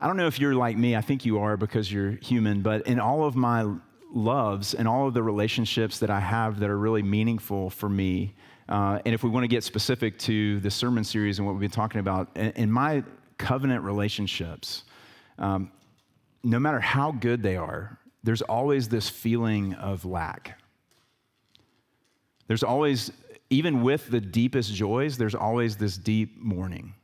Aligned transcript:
I 0.00 0.06
don't 0.06 0.16
know 0.16 0.28
if 0.28 0.38
you're 0.38 0.54
like 0.54 0.76
me, 0.76 0.94
I 0.94 1.00
think 1.00 1.24
you 1.24 1.40
are 1.40 1.56
because 1.56 1.90
you're 1.92 2.12
human, 2.12 2.62
but 2.62 2.86
in 2.86 3.00
all 3.00 3.24
of 3.24 3.34
my 3.34 3.66
loves 4.12 4.74
and 4.74 4.86
all 4.86 5.08
of 5.08 5.14
the 5.14 5.22
relationships 5.22 5.98
that 5.98 6.10
I 6.10 6.20
have 6.20 6.60
that 6.60 6.70
are 6.70 6.78
really 6.78 7.02
meaningful 7.02 7.68
for 7.68 7.88
me, 7.88 8.34
uh, 8.68 9.00
and 9.04 9.12
if 9.12 9.24
we 9.24 9.30
want 9.30 9.44
to 9.44 9.48
get 9.48 9.64
specific 9.64 10.18
to 10.20 10.60
the 10.60 10.70
sermon 10.70 11.02
series 11.02 11.38
and 11.38 11.46
what 11.46 11.54
we've 11.54 11.60
been 11.60 11.70
talking 11.70 12.00
about, 12.00 12.28
in, 12.36 12.52
in 12.52 12.70
my 12.70 13.02
covenant 13.38 13.82
relationships, 13.82 14.84
um, 15.38 15.72
no 16.44 16.60
matter 16.60 16.78
how 16.78 17.10
good 17.10 17.42
they 17.42 17.56
are, 17.56 17.98
there's 18.22 18.42
always 18.42 18.88
this 18.88 19.08
feeling 19.08 19.74
of 19.74 20.04
lack. 20.04 20.60
There's 22.46 22.62
always, 22.62 23.10
even 23.50 23.82
with 23.82 24.10
the 24.10 24.20
deepest 24.20 24.72
joys, 24.74 25.18
there's 25.18 25.34
always 25.34 25.76
this 25.76 25.96
deep 25.96 26.38
mourning. 26.38 26.94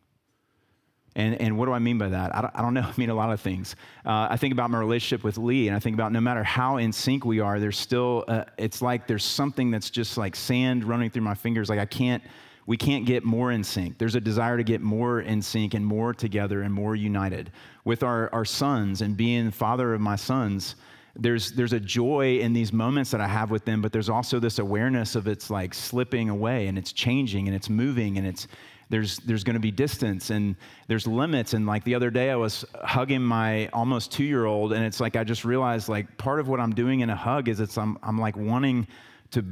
And, 1.16 1.40
and 1.40 1.56
what 1.56 1.66
do 1.66 1.72
I 1.72 1.78
mean 1.78 1.98
by 1.98 2.08
that? 2.08 2.34
I 2.34 2.40
don't, 2.40 2.56
I 2.56 2.62
don't 2.62 2.74
know. 2.74 2.82
I 2.86 2.92
mean 2.96 3.10
a 3.10 3.14
lot 3.14 3.32
of 3.32 3.40
things. 3.40 3.76
Uh, 4.04 4.28
I 4.30 4.36
think 4.36 4.52
about 4.52 4.70
my 4.70 4.78
relationship 4.78 5.24
with 5.24 5.38
Lee, 5.38 5.68
and 5.68 5.76
I 5.76 5.80
think 5.80 5.94
about 5.94 6.12
no 6.12 6.20
matter 6.20 6.42
how 6.42 6.78
in 6.78 6.92
sync 6.92 7.24
we 7.24 7.40
are, 7.40 7.60
there's 7.60 7.78
still, 7.78 8.24
uh, 8.28 8.44
it's 8.58 8.82
like 8.82 9.06
there's 9.06 9.24
something 9.24 9.70
that's 9.70 9.90
just 9.90 10.18
like 10.18 10.34
sand 10.34 10.84
running 10.84 11.10
through 11.10 11.22
my 11.22 11.34
fingers. 11.34 11.68
Like 11.68 11.78
I 11.78 11.86
can't, 11.86 12.22
we 12.66 12.76
can't 12.76 13.04
get 13.04 13.24
more 13.24 13.52
in 13.52 13.62
sync. 13.62 13.98
There's 13.98 14.14
a 14.14 14.20
desire 14.20 14.56
to 14.56 14.64
get 14.64 14.80
more 14.80 15.20
in 15.20 15.42
sync 15.42 15.74
and 15.74 15.84
more 15.84 16.14
together 16.14 16.62
and 16.62 16.72
more 16.72 16.96
united. 16.96 17.52
With 17.84 18.02
our, 18.02 18.30
our 18.32 18.44
sons 18.44 19.02
and 19.02 19.16
being 19.16 19.50
father 19.50 19.92
of 19.92 20.00
my 20.00 20.16
sons, 20.16 20.76
there's, 21.14 21.52
there's 21.52 21.74
a 21.74 21.80
joy 21.80 22.38
in 22.38 22.54
these 22.54 22.72
moments 22.72 23.10
that 23.10 23.20
I 23.20 23.28
have 23.28 23.50
with 23.50 23.64
them, 23.64 23.82
but 23.82 23.92
there's 23.92 24.08
also 24.08 24.40
this 24.40 24.58
awareness 24.58 25.14
of 25.14 25.28
it's 25.28 25.50
like 25.50 25.74
slipping 25.74 26.30
away 26.30 26.66
and 26.66 26.76
it's 26.76 26.92
changing 26.92 27.46
and 27.46 27.54
it's 27.54 27.68
moving 27.68 28.18
and 28.18 28.26
it's, 28.26 28.48
there's, 28.90 29.18
there's 29.18 29.44
going 29.44 29.54
to 29.54 29.60
be 29.60 29.70
distance 29.70 30.30
and 30.30 30.56
there's 30.88 31.06
limits. 31.06 31.54
And 31.54 31.66
like 31.66 31.84
the 31.84 31.94
other 31.94 32.10
day, 32.10 32.30
I 32.30 32.36
was 32.36 32.64
hugging 32.82 33.22
my 33.22 33.68
almost 33.68 34.12
two 34.12 34.24
year 34.24 34.44
old, 34.44 34.72
and 34.72 34.84
it's 34.84 35.00
like 35.00 35.16
I 35.16 35.24
just 35.24 35.44
realized 35.44 35.88
like 35.88 36.16
part 36.18 36.40
of 36.40 36.48
what 36.48 36.60
I'm 36.60 36.74
doing 36.74 37.00
in 37.00 37.10
a 37.10 37.16
hug 37.16 37.48
is 37.48 37.60
it's 37.60 37.78
I'm, 37.78 37.98
I'm 38.02 38.18
like 38.18 38.36
wanting 38.36 38.86
to 39.32 39.44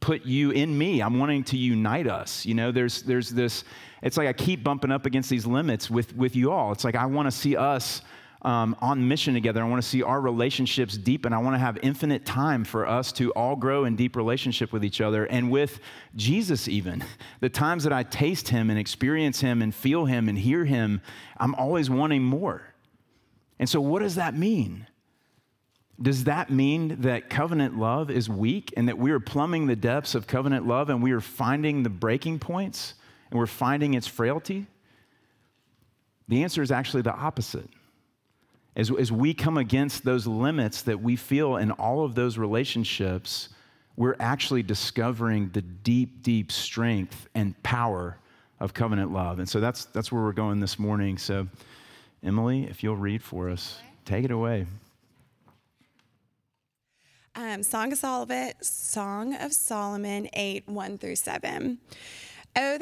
put 0.00 0.26
you 0.26 0.50
in 0.50 0.76
me. 0.76 1.00
I'm 1.00 1.18
wanting 1.18 1.44
to 1.44 1.56
unite 1.56 2.06
us. 2.06 2.44
You 2.44 2.54
know, 2.54 2.72
there's 2.72 3.02
there's 3.02 3.30
this. 3.30 3.64
It's 4.02 4.16
like 4.16 4.28
I 4.28 4.32
keep 4.32 4.62
bumping 4.62 4.90
up 4.90 5.06
against 5.06 5.30
these 5.30 5.46
limits 5.46 5.90
with 5.90 6.14
with 6.16 6.36
you 6.36 6.50
all. 6.50 6.72
It's 6.72 6.84
like 6.84 6.96
I 6.96 7.06
want 7.06 7.26
to 7.26 7.30
see 7.30 7.56
us 7.56 8.02
um, 8.42 8.76
on 8.80 9.06
mission 9.06 9.34
together. 9.34 9.62
I 9.62 9.68
want 9.68 9.82
to 9.82 9.88
see 9.88 10.02
our 10.02 10.20
relationships 10.20 10.96
deepen. 10.96 11.32
I 11.32 11.38
want 11.38 11.54
to 11.54 11.58
have 11.58 11.78
infinite 11.82 12.26
time 12.26 12.64
for 12.64 12.86
us 12.86 13.12
to 13.12 13.30
all 13.32 13.56
grow 13.56 13.84
in 13.84 13.96
deep 13.96 14.16
relationship 14.16 14.72
with 14.72 14.84
each 14.84 15.00
other 15.00 15.24
and 15.26 15.50
with 15.50 15.80
Jesus, 16.16 16.68
even. 16.68 17.04
The 17.40 17.48
times 17.48 17.84
that 17.84 17.92
I 17.92 18.04
taste 18.04 18.48
Him 18.48 18.70
and 18.70 18.78
experience 18.78 19.40
Him 19.40 19.62
and 19.62 19.74
feel 19.74 20.04
Him 20.04 20.28
and 20.28 20.38
hear 20.38 20.64
Him, 20.64 21.00
I'm 21.38 21.54
always 21.56 21.90
wanting 21.90 22.22
more. 22.22 22.62
And 23.58 23.68
so, 23.68 23.80
what 23.80 24.00
does 24.00 24.14
that 24.14 24.36
mean? 24.36 24.86
Does 26.00 26.24
that 26.24 26.50
mean 26.50 27.00
that 27.02 27.30
covenant 27.30 27.78
love 27.78 28.10
is 28.10 28.28
weak 28.28 28.72
and 28.76 28.88
that 28.88 28.98
we 28.98 29.10
are 29.10 29.20
plumbing 29.20 29.66
the 29.66 29.76
depths 29.76 30.14
of 30.14 30.26
covenant 30.26 30.66
love 30.66 30.88
and 30.88 31.02
we 31.02 31.12
are 31.12 31.20
finding 31.20 31.82
the 31.82 31.90
breaking 31.90 32.38
points 32.38 32.94
and 33.30 33.38
we're 33.38 33.46
finding 33.46 33.94
its 33.94 34.06
frailty? 34.06 34.66
The 36.28 36.42
answer 36.42 36.62
is 36.62 36.70
actually 36.70 37.02
the 37.02 37.14
opposite. 37.14 37.68
As, 38.74 38.90
as 38.90 39.12
we 39.12 39.34
come 39.34 39.58
against 39.58 40.04
those 40.04 40.26
limits 40.26 40.82
that 40.82 41.00
we 41.00 41.16
feel 41.16 41.56
in 41.56 41.70
all 41.72 42.04
of 42.04 42.14
those 42.14 42.38
relationships, 42.38 43.50
we're 43.96 44.16
actually 44.18 44.62
discovering 44.62 45.50
the 45.50 45.60
deep, 45.62 46.22
deep 46.22 46.50
strength 46.50 47.28
and 47.34 47.60
power 47.62 48.16
of 48.60 48.72
covenant 48.72 49.12
love. 49.12 49.38
And 49.38 49.48
so 49.48 49.60
that's, 49.60 49.84
that's 49.86 50.10
where 50.10 50.22
we're 50.22 50.32
going 50.32 50.60
this 50.60 50.78
morning. 50.78 51.18
So, 51.18 51.48
Emily, 52.22 52.64
if 52.64 52.82
you'll 52.82 52.96
read 52.96 53.22
for 53.22 53.50
us, 53.50 53.78
take 54.04 54.24
it 54.24 54.30
away. 54.30 54.66
Um, 57.34 57.62
Song 57.62 57.92
of 57.92 57.98
Solomon, 57.98 58.52
Song 58.60 59.34
of 59.34 59.52
Solomon 59.52 60.28
8, 60.32 60.68
1 60.68 60.98
through 60.98 61.16
7. 61.16 61.78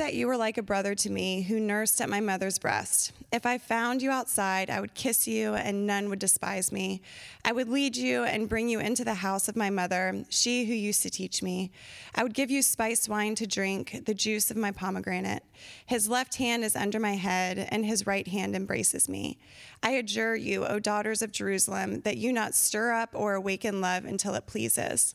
That 0.00 0.14
you 0.14 0.28
were 0.28 0.38
like 0.38 0.56
a 0.56 0.62
brother 0.62 0.94
to 0.94 1.10
me 1.10 1.42
who 1.42 1.60
nursed 1.60 2.00
at 2.00 2.08
my 2.08 2.20
mother's 2.20 2.58
breast. 2.58 3.12
If 3.30 3.44
I 3.44 3.58
found 3.58 4.00
you 4.00 4.10
outside, 4.10 4.70
I 4.70 4.80
would 4.80 4.94
kiss 4.94 5.28
you, 5.28 5.54
and 5.54 5.86
none 5.86 6.08
would 6.08 6.18
despise 6.18 6.72
me. 6.72 7.02
I 7.44 7.52
would 7.52 7.68
lead 7.68 7.98
you 7.98 8.24
and 8.24 8.48
bring 8.48 8.70
you 8.70 8.80
into 8.80 9.04
the 9.04 9.12
house 9.12 9.46
of 9.46 9.56
my 9.56 9.68
mother, 9.68 10.24
she 10.30 10.64
who 10.64 10.72
used 10.72 11.02
to 11.02 11.10
teach 11.10 11.42
me. 11.42 11.70
I 12.14 12.22
would 12.22 12.32
give 12.32 12.50
you 12.50 12.62
spiced 12.62 13.10
wine 13.10 13.34
to 13.34 13.46
drink, 13.46 14.06
the 14.06 14.14
juice 14.14 14.50
of 14.50 14.56
my 14.56 14.70
pomegranate. 14.70 15.44
His 15.84 16.08
left 16.08 16.36
hand 16.36 16.64
is 16.64 16.76
under 16.76 16.98
my 16.98 17.16
head, 17.16 17.68
and 17.70 17.84
his 17.84 18.06
right 18.06 18.26
hand 18.26 18.56
embraces 18.56 19.06
me. 19.06 19.38
I 19.82 19.90
adjure 19.90 20.34
you, 20.34 20.64
O 20.64 20.78
daughters 20.78 21.20
of 21.20 21.30
Jerusalem, 21.30 22.00
that 22.00 22.16
you 22.16 22.32
not 22.32 22.54
stir 22.54 22.92
up 22.92 23.10
or 23.12 23.34
awaken 23.34 23.82
love 23.82 24.06
until 24.06 24.34
it 24.34 24.46
pleases. 24.46 25.14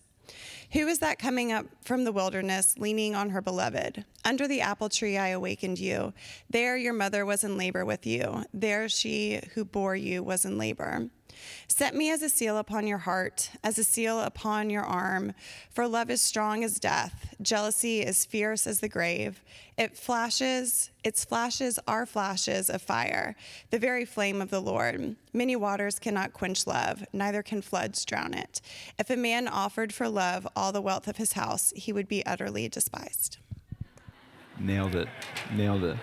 Who 0.73 0.87
is 0.87 0.99
that 0.99 1.19
coming 1.19 1.51
up 1.51 1.65
from 1.81 2.03
the 2.03 2.11
wilderness, 2.11 2.77
leaning 2.77 3.15
on 3.15 3.29
her 3.29 3.41
beloved? 3.41 4.05
Under 4.23 4.47
the 4.47 4.61
apple 4.61 4.89
tree 4.89 5.17
I 5.17 5.29
awakened 5.29 5.79
you. 5.79 6.13
There 6.49 6.75
your 6.75 6.93
mother 6.93 7.25
was 7.25 7.43
in 7.43 7.57
labor 7.57 7.85
with 7.85 8.05
you. 8.05 8.43
There 8.53 8.89
she 8.89 9.41
who 9.53 9.65
bore 9.65 9.95
you 9.95 10.23
was 10.23 10.45
in 10.45 10.57
labor. 10.57 11.09
Set 11.67 11.95
me 11.95 12.09
as 12.09 12.21
a 12.21 12.29
seal 12.29 12.57
upon 12.57 12.87
your 12.87 12.99
heart, 12.99 13.51
as 13.63 13.77
a 13.77 13.83
seal 13.83 14.19
upon 14.19 14.69
your 14.69 14.83
arm. 14.83 15.33
For 15.71 15.87
love 15.87 16.09
is 16.09 16.21
strong 16.21 16.63
as 16.63 16.79
death, 16.79 17.35
jealousy 17.41 18.01
is 18.01 18.25
fierce 18.25 18.67
as 18.67 18.79
the 18.79 18.89
grave. 18.89 19.41
It 19.77 19.97
flashes, 19.97 20.91
its 21.03 21.25
flashes 21.25 21.79
are 21.87 22.05
flashes 22.05 22.69
of 22.69 22.81
fire, 22.81 23.35
the 23.71 23.79
very 23.79 24.05
flame 24.05 24.41
of 24.41 24.49
the 24.49 24.61
Lord. 24.61 25.15
Many 25.33 25.55
waters 25.55 25.99
cannot 25.99 26.33
quench 26.33 26.65
love, 26.65 27.05
neither 27.11 27.43
can 27.43 27.61
floods 27.61 28.05
drown 28.05 28.33
it. 28.33 28.61
If 28.97 29.09
a 29.09 29.17
man 29.17 29.47
offered 29.47 29.93
for 29.93 30.07
love 30.07 30.47
all 30.55 30.71
the 30.71 30.81
wealth 30.81 31.07
of 31.07 31.17
his 31.17 31.33
house, 31.33 31.73
he 31.75 31.91
would 31.91 32.07
be 32.07 32.25
utterly 32.25 32.69
despised. 32.69 33.37
Nailed 34.57 34.95
it. 34.95 35.09
Nailed 35.53 35.83
it. 35.83 35.97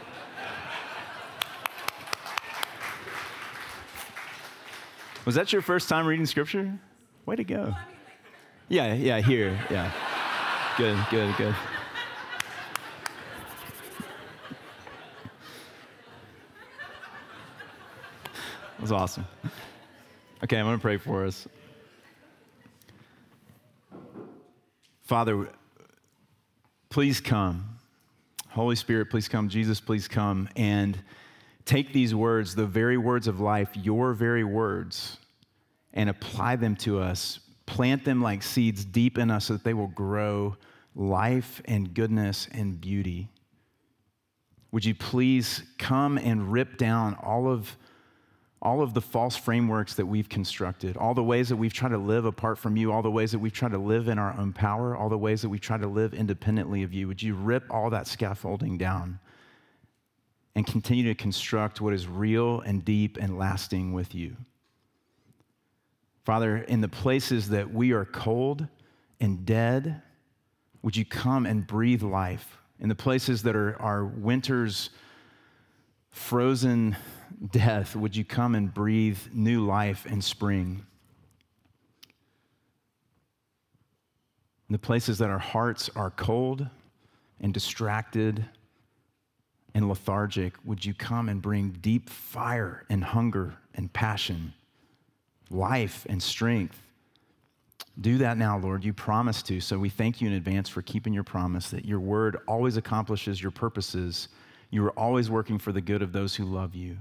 Was 5.24 5.36
that 5.36 5.52
your 5.52 5.62
first 5.62 5.88
time 5.88 6.06
reading 6.06 6.26
scripture? 6.26 6.76
Way 7.26 7.36
to 7.36 7.44
go. 7.44 7.74
Yeah, 8.68 8.94
yeah, 8.94 9.20
here. 9.20 9.56
Yeah. 9.70 9.92
Good, 10.76 10.98
good, 11.10 11.36
good. 11.36 11.54
That 18.74 18.80
was 18.80 18.90
awesome. 18.90 19.24
Okay, 20.42 20.58
I'm 20.58 20.64
going 20.64 20.76
to 20.76 20.82
pray 20.82 20.96
for 20.96 21.24
us. 21.24 21.46
Father, 25.04 25.50
please 26.90 27.20
come. 27.20 27.78
Holy 28.48 28.74
Spirit, 28.74 29.08
please 29.08 29.28
come. 29.28 29.48
Jesus, 29.48 29.80
please 29.80 30.08
come. 30.08 30.48
And 30.56 30.98
take 31.64 31.92
these 31.92 32.14
words, 32.14 32.54
the 32.54 32.66
very 32.66 32.96
words 32.96 33.26
of 33.26 33.40
life, 33.40 33.70
your 33.74 34.12
very 34.12 34.44
words, 34.44 35.18
and 35.94 36.08
apply 36.10 36.56
them 36.56 36.76
to 36.76 37.00
us. 37.00 37.40
Plant 37.66 38.04
them 38.04 38.20
like 38.20 38.42
seeds 38.42 38.84
deep 38.84 39.18
in 39.18 39.30
us 39.30 39.46
so 39.46 39.54
that 39.54 39.64
they 39.64 39.74
will 39.74 39.88
grow 39.88 40.56
life 40.94 41.62
and 41.64 41.94
goodness 41.94 42.48
and 42.52 42.80
beauty. 42.80 43.28
Would 44.72 44.84
you 44.84 44.94
please 44.94 45.62
come 45.78 46.18
and 46.18 46.50
rip 46.50 46.78
down 46.78 47.14
all 47.22 47.48
of, 47.48 47.76
all 48.60 48.82
of 48.82 48.94
the 48.94 49.00
false 49.00 49.36
frameworks 49.36 49.94
that 49.94 50.06
we've 50.06 50.28
constructed, 50.28 50.96
all 50.96 51.14
the 51.14 51.22
ways 51.22 51.50
that 51.50 51.56
we've 51.56 51.72
tried 51.72 51.90
to 51.90 51.98
live 51.98 52.24
apart 52.24 52.58
from 52.58 52.76
you, 52.76 52.90
all 52.90 53.02
the 53.02 53.10
ways 53.10 53.32
that 53.32 53.38
we've 53.38 53.52
tried 53.52 53.72
to 53.72 53.78
live 53.78 54.08
in 54.08 54.18
our 54.18 54.34
own 54.38 54.52
power, 54.52 54.96
all 54.96 55.08
the 55.08 55.18
ways 55.18 55.42
that 55.42 55.50
we've 55.50 55.60
tried 55.60 55.82
to 55.82 55.88
live 55.88 56.14
independently 56.14 56.82
of 56.82 56.92
you? 56.92 57.06
Would 57.06 57.22
you 57.22 57.34
rip 57.34 57.64
all 57.70 57.90
that 57.90 58.06
scaffolding 58.06 58.78
down? 58.78 59.18
And 60.54 60.66
continue 60.66 61.04
to 61.04 61.14
construct 61.14 61.80
what 61.80 61.94
is 61.94 62.06
real 62.06 62.60
and 62.60 62.84
deep 62.84 63.16
and 63.20 63.38
lasting 63.38 63.92
with 63.92 64.14
you. 64.14 64.36
Father, 66.24 66.58
in 66.58 66.80
the 66.80 66.88
places 66.88 67.48
that 67.48 67.72
we 67.72 67.92
are 67.92 68.04
cold 68.04 68.66
and 69.20 69.44
dead, 69.44 70.02
would 70.82 70.96
you 70.96 71.04
come 71.04 71.46
and 71.46 71.66
breathe 71.66 72.02
life? 72.02 72.58
In 72.78 72.88
the 72.88 72.94
places 72.94 73.42
that 73.42 73.56
are 73.56 73.80
our 73.80 74.04
winter's 74.04 74.90
frozen 76.10 76.96
death, 77.50 77.96
would 77.96 78.14
you 78.14 78.24
come 78.24 78.54
and 78.54 78.72
breathe 78.72 79.18
new 79.32 79.64
life 79.64 80.06
and 80.08 80.22
spring? 80.22 80.84
In 84.68 84.72
the 84.72 84.78
places 84.78 85.18
that 85.18 85.30
our 85.30 85.38
hearts 85.38 85.90
are 85.96 86.10
cold 86.10 86.68
and 87.40 87.52
distracted 87.52 88.44
and 89.74 89.88
lethargic, 89.88 90.54
would 90.64 90.84
you 90.84 90.94
come 90.94 91.28
and 91.28 91.40
bring 91.40 91.70
deep 91.80 92.10
fire 92.10 92.84
and 92.88 93.04
hunger 93.04 93.54
and 93.74 93.92
passion, 93.92 94.52
life 95.50 96.06
and 96.08 96.22
strength? 96.22 96.82
Do 98.00 98.18
that 98.18 98.38
now, 98.38 98.58
Lord. 98.58 98.84
You 98.84 98.92
promised 98.92 99.46
to. 99.46 99.60
So 99.60 99.78
we 99.78 99.88
thank 99.88 100.20
you 100.20 100.28
in 100.28 100.34
advance 100.34 100.68
for 100.68 100.82
keeping 100.82 101.12
your 101.12 101.24
promise 101.24 101.70
that 101.70 101.84
your 101.84 102.00
word 102.00 102.38
always 102.48 102.76
accomplishes 102.76 103.42
your 103.42 103.50
purposes. 103.50 104.28
You 104.70 104.84
are 104.86 104.98
always 104.98 105.30
working 105.30 105.58
for 105.58 105.72
the 105.72 105.80
good 105.80 106.02
of 106.02 106.12
those 106.12 106.34
who 106.34 106.44
love 106.44 106.74
you. 106.74 106.96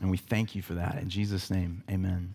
And 0.00 0.10
we 0.10 0.16
thank 0.16 0.54
you 0.54 0.62
for 0.62 0.74
that. 0.74 0.98
In 1.00 1.10
Jesus' 1.10 1.50
name, 1.50 1.84
amen. 1.90 2.34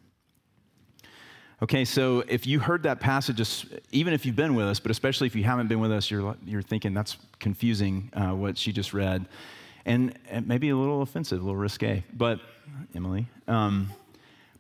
Okay, 1.60 1.86
so 1.86 2.24
if 2.28 2.46
you 2.46 2.60
heard 2.60 2.84
that 2.84 3.00
passage, 3.00 3.66
even 3.92 4.14
if 4.14 4.28
you've 4.28 4.36
been 4.36 4.54
with 4.54 4.68
us, 4.68 4.80
but 4.80 4.92
especially 4.92 5.26
if 5.26 5.36
you 5.36 5.44
haven't 5.44 5.66
been 5.68 5.80
with 5.80 5.92
us, 5.92 6.12
you're, 6.12 6.36
you're 6.46 6.62
thinking 6.62 6.94
that's 6.94 7.18
confusing 7.40 8.12
uh, 8.14 8.30
what 8.30 8.60
she 8.60 8.72
just 8.72 8.94
read. 8.94 9.28
And, 9.84 10.16
maybe 10.46 10.70
a 10.70 10.78
little 10.78 11.02
offensive, 11.02 11.40
a 11.40 11.42
little 11.42 11.56
risque. 11.56 12.04
But, 12.14 12.42
Emily, 12.94 13.26
um, 13.48 13.92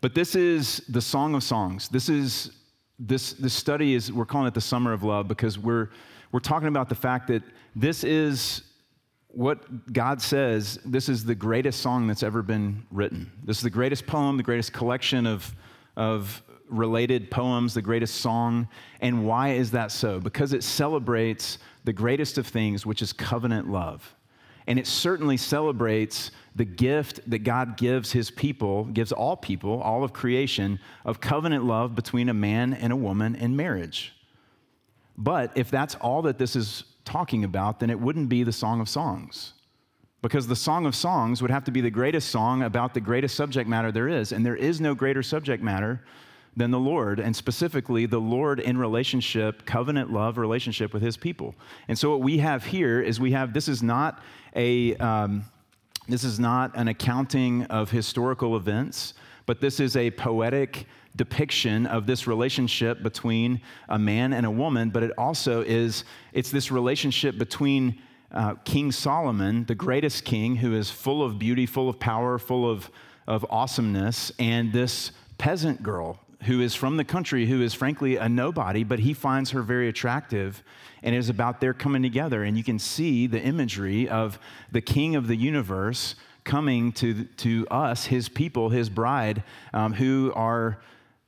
but 0.02 0.16
this 0.16 0.34
is 0.34 0.78
the 0.90 1.02
Song 1.02 1.36
of 1.36 1.44
Songs. 1.44 1.88
This 1.88 2.10
is, 2.10 2.52
this, 2.98 3.34
this 3.34 3.54
study 3.54 3.94
is, 3.94 4.12
we're 4.12 4.26
calling 4.26 4.48
it 4.48 4.56
the 4.56 4.62
Summer 4.62 4.92
of 4.92 5.04
Love 5.04 5.28
because 5.28 5.60
we're, 5.60 5.90
we're 6.32 6.40
talking 6.40 6.68
about 6.68 6.90
the 6.90 6.96
fact 6.96 7.28
that 7.28 7.44
this 7.76 8.04
is 8.04 8.64
what 9.28 9.94
God 9.94 10.20
says, 10.20 10.80
this 10.84 11.10
is 11.10 11.26
the 11.26 11.36
greatest 11.36 11.80
song 11.82 12.08
that's 12.08 12.24
ever 12.24 12.42
been 12.42 12.88
written. 12.90 13.32
This 13.44 13.58
is 13.58 13.64
the 13.64 13.70
greatest 13.70 14.08
poem, 14.08 14.36
the 14.38 14.42
greatest 14.42 14.74
collection 14.74 15.28
of, 15.28 15.54
of 15.96 16.42
related 16.70 17.32
poems, 17.32 17.74
the 17.74 17.82
greatest 17.82 18.16
song. 18.16 18.68
And 19.02 19.26
why 19.26 19.50
is 19.50 19.72
that 19.72 19.92
so? 19.92 20.20
Because 20.20 20.54
it 20.54 20.64
celebrates 20.64 21.58
the 21.84 21.94
greatest 21.94 22.38
of 22.38 22.48
things, 22.48 22.86
which 22.86 23.02
is 23.02 23.14
covenant 23.14 23.70
love. 23.70 24.14
And 24.68 24.78
it 24.78 24.86
certainly 24.86 25.38
celebrates 25.38 26.32
the 26.56 26.66
gift 26.66 27.22
that 27.30 27.40
God 27.40 27.78
gives 27.78 28.12
his 28.12 28.30
people, 28.30 28.84
gives 28.86 29.14
all 29.14 29.38
people, 29.38 29.82
all 29.82 30.04
of 30.04 30.12
creation, 30.12 30.80
of 31.06 31.22
covenant 31.22 31.64
love 31.64 31.96
between 31.96 32.28
a 32.28 32.34
man 32.34 32.74
and 32.74 32.92
a 32.92 32.96
woman 32.98 33.36
in 33.36 33.56
marriage. 33.56 34.14
But 35.18 35.52
if 35.56 35.72
that's 35.72 35.96
all 35.96 36.22
that 36.24 36.38
this 36.38 36.56
is 36.56 36.84
talking 37.06 37.46
about, 37.46 37.80
then 37.80 37.90
it 37.90 38.00
wouldn't 38.00 38.28
be 38.28 38.44
the 38.44 38.52
Song 38.52 38.82
of 38.82 38.90
Songs. 38.90 39.54
Because 40.22 40.48
the 40.48 40.56
Song 40.56 40.86
of 40.86 40.96
Songs 40.96 41.42
would 41.42 41.52
have 41.52 41.64
to 41.64 41.72
be 41.72 41.80
the 41.80 41.90
greatest 41.90 42.30
song 42.30 42.64
about 42.64 42.94
the 42.94 43.00
greatest 43.00 43.36
subject 43.36 43.70
matter 43.70 43.92
there 43.92 44.10
is. 44.10 44.34
And 44.34 44.46
there 44.46 44.56
is 44.56 44.82
no 44.82 44.94
greater 44.94 45.24
subject 45.24 45.64
matter 45.64 46.04
than 46.58 46.72
the 46.72 46.80
Lord, 46.80 47.20
and 47.20 47.36
specifically 47.36 48.08
the 48.08 48.20
Lord 48.20 48.60
in 48.60 48.78
relationship, 48.78 49.66
covenant 49.66 50.12
love 50.12 50.40
relationship 50.40 50.92
with 50.92 51.04
his 51.04 51.16
people. 51.16 51.54
And 51.88 51.98
so 51.98 52.10
what 52.10 52.22
we 52.22 52.40
have 52.40 52.66
here 52.66 53.00
is 53.00 53.20
we 53.20 53.32
have 53.32 53.54
this 53.54 53.68
is 53.68 53.84
not 53.84 54.22
a 54.56 54.96
um, 54.96 55.46
this 56.10 56.24
is 56.24 56.40
not 56.40 56.76
an 56.76 56.88
accounting 56.88 57.64
of 57.66 57.92
historical 57.92 58.56
events, 58.58 59.14
but 59.46 59.62
this 59.62 59.80
is 59.80 59.96
a 59.96 60.10
poetic 60.12 60.88
depiction 61.16 61.86
of 61.86 62.08
this 62.08 62.28
relationship 62.28 63.04
between 63.04 63.62
a 63.90 64.00
man 64.00 64.34
and 64.34 64.46
a 64.46 64.52
woman, 64.52 64.90
but 64.90 65.04
it 65.04 65.12
also 65.18 65.62
is 65.62 66.06
it's 66.34 66.50
this 66.50 66.72
relationship 66.72 67.38
between 67.38 68.02
uh, 68.32 68.56
King 68.66 68.92
Solomon, 68.92 69.66
the 69.66 69.76
greatest 69.76 70.26
king, 70.26 70.56
who 70.56 70.74
is 70.74 70.90
full 70.90 71.24
of 71.24 71.38
beauty, 71.38 71.66
full 71.66 71.88
of 71.88 72.00
power, 72.00 72.40
full 72.40 72.70
of, 72.70 72.90
of 73.26 73.46
awesomeness, 73.50 74.32
and 74.40 74.74
this 74.74 75.12
peasant 75.38 75.84
girl 75.84 76.20
who 76.44 76.62
is 76.62 76.76
from 76.76 76.98
the 76.98 77.04
country, 77.04 77.46
who 77.46 77.62
is 77.62 77.74
frankly 77.74 78.18
a 78.18 78.30
nobody, 78.30 78.84
but 78.84 79.00
he 79.00 79.14
finds 79.14 79.52
her 79.52 79.62
very 79.62 79.90
attractive. 79.90 80.64
And 81.04 81.16
it 81.16 81.18
is 81.18 81.30
about 81.30 81.62
their 81.62 81.74
coming 81.74 82.02
together. 82.02 82.44
And 82.44 82.58
you 82.58 82.64
can 82.64 82.80
see 82.80 83.28
the 83.28 83.42
imagery 83.42 84.08
of 84.08 84.40
the 84.72 84.82
king 84.82 85.16
of 85.16 85.28
the 85.28 85.36
universe 85.36 86.16
coming 86.44 86.92
to, 86.94 87.26
to 87.26 87.68
us, 87.70 88.06
his 88.06 88.30
people, 88.30 88.70
his 88.70 88.90
bride, 88.90 89.44
um, 89.74 89.94
who 89.94 90.32
are 90.36 90.80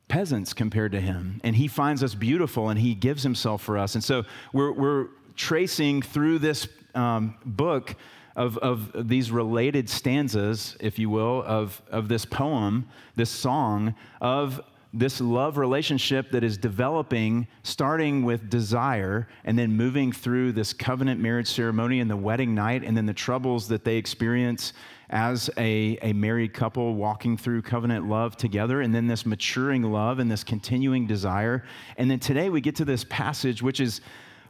peasants 0.08 0.54
compared 0.54 0.92
to 0.94 1.02
him. 1.02 1.40
And 1.44 1.56
he 1.56 1.68
finds 1.68 2.04
us 2.04 2.16
beautiful 2.16 2.70
and 2.70 2.80
he 2.80 2.96
gives 2.96 3.24
himself 3.24 3.62
for 3.62 3.78
us. 3.78 3.96
And 3.96 4.04
so 4.04 4.24
we're, 4.54 4.72
we're 4.72 5.08
tracing 5.36 6.02
through 6.02 6.40
this 6.40 6.68
um, 6.96 7.36
book 7.46 7.96
of, 8.36 8.58
of 8.60 9.08
these 9.10 9.32
related 9.32 9.90
stanzas, 9.90 10.78
if 10.80 10.98
you 10.98 11.10
will, 11.10 11.44
of, 11.46 11.82
of 11.92 12.08
this 12.08 12.26
poem, 12.26 12.88
this 13.16 13.30
song, 13.30 13.96
of 14.22 14.62
this 14.94 15.21
love 15.21 15.57
relationship 15.57 16.31
that 16.31 16.44
is 16.44 16.57
developing, 16.57 17.47
starting 17.63 18.24
with 18.24 18.50
desire 18.50 19.27
and 19.44 19.57
then 19.57 19.71
moving 19.71 20.12
through 20.12 20.51
this 20.51 20.74
covenant 20.74 21.21
marriage 21.21 21.47
ceremony 21.47 22.00
and 22.00 22.09
the 22.09 22.18
wedding 22.18 22.56
night, 22.56 22.83
and 22.83 22.97
then 22.97 23.06
the 23.06 23.13
troubles 23.13 23.68
that 23.68 23.83
they 23.83 23.97
experience 23.97 24.74
as 25.12 25.50
a, 25.57 25.97
a 26.01 26.13
married 26.13 26.53
couple 26.53 26.95
walking 26.95 27.38
through 27.38 27.62
covenant 27.62 28.07
love 28.07 28.36
together, 28.36 28.81
and 28.81 28.94
then 28.94 29.07
this 29.07 29.25
maturing 29.25 29.83
love 29.83 30.19
and 30.19 30.31
this 30.31 30.44
continuing 30.44 31.06
desire. 31.06 31.63
And 31.97 32.09
then 32.09 32.19
today 32.19 32.50
we 32.50 32.62
get 32.62 32.75
to 32.77 32.86
this 32.86 33.03
passage, 33.06 33.62
which 33.62 33.80
is 33.80 34.01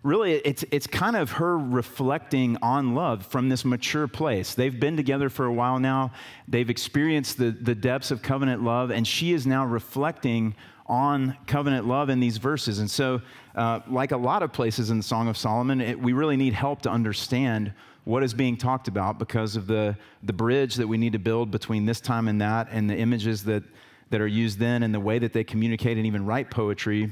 really 0.03 0.33
it's, 0.33 0.63
it's 0.71 0.87
kind 0.87 1.15
of 1.15 1.31
her 1.31 1.57
reflecting 1.57 2.57
on 2.61 2.95
love 2.95 3.25
from 3.25 3.49
this 3.49 3.65
mature 3.65 4.07
place. 4.07 4.53
They've 4.53 4.77
been 4.79 4.95
together 4.95 5.29
for 5.29 5.45
a 5.45 5.53
while 5.53 5.79
now. 5.79 6.11
They've 6.47 6.69
experienced 6.69 7.37
the, 7.37 7.51
the 7.51 7.75
depths 7.75 8.11
of 8.11 8.21
covenant 8.21 8.63
love 8.63 8.91
and 8.91 9.07
she 9.07 9.33
is 9.33 9.45
now 9.45 9.65
reflecting 9.65 10.55
on 10.85 11.37
covenant 11.45 11.85
love 11.85 12.09
in 12.09 12.19
these 12.19 12.37
verses. 12.37 12.79
And 12.79 12.89
so 12.89 13.21
uh, 13.55 13.81
like 13.87 14.11
a 14.11 14.17
lot 14.17 14.41
of 14.41 14.51
places 14.51 14.89
in 14.89 14.97
the 14.97 15.03
song 15.03 15.27
of 15.27 15.37
solomon 15.37 15.81
it, 15.81 15.99
we 15.99 16.13
really 16.13 16.37
need 16.37 16.53
help 16.53 16.81
to 16.83 16.89
understand 16.89 17.73
what 18.05 18.23
is 18.23 18.33
being 18.33 18.57
talked 18.57 18.87
about 18.87 19.19
because 19.19 19.55
of 19.55 19.67
the, 19.67 19.95
the 20.23 20.33
bridge 20.33 20.75
that 20.75 20.87
we 20.87 20.97
need 20.97 21.13
to 21.13 21.19
build 21.19 21.51
between 21.51 21.85
this 21.85 22.01
time 22.01 22.27
and 22.27 22.41
that 22.41 22.67
and 22.71 22.89
the 22.89 22.95
images 22.95 23.43
that, 23.43 23.63
that 24.09 24.21
are 24.21 24.27
used 24.27 24.57
then 24.57 24.81
and 24.81 24.93
the 24.93 24.99
way 24.99 25.19
that 25.19 25.33
they 25.33 25.43
communicate 25.43 25.97
and 25.97 26.07
even 26.07 26.25
write 26.25 26.49
poetry. 26.49 27.11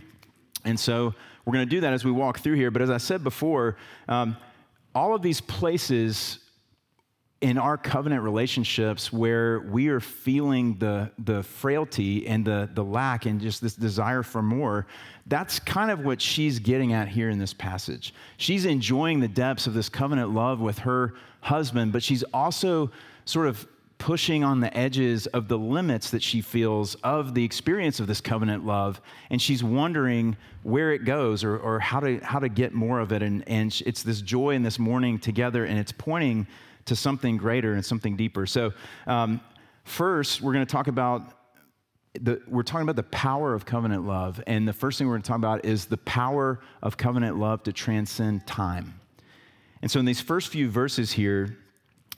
And 0.65 0.79
so 0.79 1.13
we're 1.47 1.53
going 1.53 1.65
to 1.65 1.75
do 1.75 1.79
that 1.79 1.93
as 1.93 2.03
we 2.03 2.11
walk 2.11 2.39
through 2.39 2.55
here. 2.55 2.69
But 2.71 2.81
as 2.81 2.89
I 2.89 2.97
said 2.97 3.23
before, 3.23 3.77
um, 4.09 4.35
all 4.93 5.15
of 5.15 5.21
these 5.21 5.39
places 5.39 6.39
in 7.39 7.57
our 7.57 7.77
covenant 7.77 8.21
relationships 8.21 9.13
where 9.13 9.61
we 9.61 9.87
are 9.87 10.01
feeling 10.01 10.77
the, 10.79 11.09
the 11.19 11.41
frailty 11.43 12.27
and 12.27 12.43
the, 12.43 12.69
the 12.73 12.83
lack 12.83 13.25
and 13.25 13.39
just 13.39 13.61
this 13.61 13.75
desire 13.75 14.23
for 14.23 14.41
more, 14.41 14.87
that's 15.27 15.57
kind 15.57 15.89
of 15.89 16.01
what 16.01 16.19
she's 16.19 16.59
getting 16.59 16.91
at 16.91 17.07
here 17.07 17.29
in 17.29 17.39
this 17.39 17.53
passage. 17.53 18.13
She's 18.35 18.65
enjoying 18.65 19.21
the 19.21 19.29
depths 19.29 19.67
of 19.67 19.73
this 19.73 19.87
covenant 19.87 20.33
love 20.33 20.59
with 20.59 20.79
her 20.79 21.13
husband, 21.39 21.93
but 21.93 22.03
she's 22.03 22.23
also 22.33 22.91
sort 23.23 23.47
of 23.47 23.65
pushing 23.97 24.43
on 24.43 24.59
the 24.59 24.75
edges 24.77 25.27
of 25.27 25.47
the 25.47 25.57
limits 25.57 26.11
that 26.11 26.21
she 26.21 26.41
feels 26.41 26.95
of 26.95 27.33
the 27.33 27.43
experience 27.43 27.99
of 27.99 28.07
this 28.07 28.21
covenant 28.21 28.65
love. 28.65 29.01
And 29.29 29.41
she's 29.41 29.63
wondering 29.63 30.37
where 30.63 30.93
it 30.93 31.03
goes 31.03 31.43
or, 31.43 31.57
or 31.57 31.79
how, 31.79 31.99
to, 32.01 32.19
how 32.19 32.39
to 32.39 32.49
get 32.49 32.73
more 32.73 32.99
of 32.99 33.11
it. 33.11 33.23
And, 33.23 33.47
and 33.47 33.81
it's 33.85 34.03
this 34.03 34.21
joy 34.21 34.55
and 34.55 34.65
this 34.65 34.77
mourning 34.77 35.19
together, 35.19 35.65
and 35.65 35.79
it's 35.79 35.91
pointing 35.91 36.47
to 36.85 36.95
something 36.95 37.37
greater 37.37 37.73
and 37.73 37.85
something 37.85 38.15
deeper. 38.15 38.45
So, 38.45 38.73
um, 39.07 39.41
first, 39.83 40.41
we're 40.41 40.53
going 40.53 40.65
to 40.65 40.71
talk 40.71 40.87
about. 40.87 41.33
The, 42.19 42.41
we're 42.47 42.63
talking 42.63 42.81
about 42.81 42.95
the 42.95 43.03
power 43.03 43.53
of 43.53 43.63
covenant 43.63 44.07
love. 44.07 44.41
And 44.47 44.67
the 44.67 44.73
first 44.73 44.97
thing 44.97 45.05
we're 45.05 45.13
going 45.13 45.21
to 45.21 45.27
talk 45.27 45.37
about 45.37 45.65
is 45.65 45.85
the 45.85 45.97
power 45.97 46.59
of 46.81 46.97
covenant 46.97 47.37
love 47.37 47.61
to 47.63 47.73
transcend 47.73 48.47
time. 48.47 48.99
And 49.83 49.91
so, 49.91 49.99
in 49.99 50.05
these 50.05 50.21
first 50.21 50.47
few 50.47 50.67
verses 50.67 51.11
here, 51.11 51.57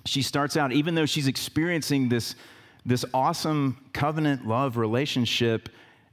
she 0.05 0.21
starts 0.21 0.57
out, 0.57 0.71
even 0.71 0.95
though 0.95 1.05
she's 1.05 1.27
experiencing 1.27 2.09
this, 2.09 2.35
this 2.85 3.05
awesome 3.13 3.77
covenant 3.93 4.47
love 4.47 4.77
relationship, 4.77 5.69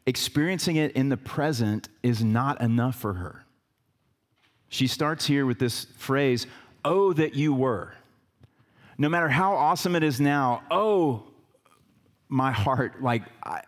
experiencing 0.06 0.76
it 0.76 0.92
in 0.92 1.08
the 1.08 1.16
present 1.16 1.88
is 2.02 2.22
not 2.22 2.60
enough 2.60 2.96
for 2.96 3.14
her. 3.14 3.44
She 4.68 4.86
starts 4.86 5.26
here 5.26 5.46
with 5.46 5.58
this 5.58 5.86
phrase, 5.96 6.46
Oh, 6.84 7.12
that 7.14 7.34
you 7.34 7.52
were. 7.52 7.94
No 8.98 9.08
matter 9.08 9.28
how 9.28 9.54
awesome 9.54 9.96
it 9.96 10.04
is 10.04 10.20
now, 10.20 10.62
oh, 10.70 11.24
my 12.28 12.50
heart, 12.50 13.02
like 13.02 13.22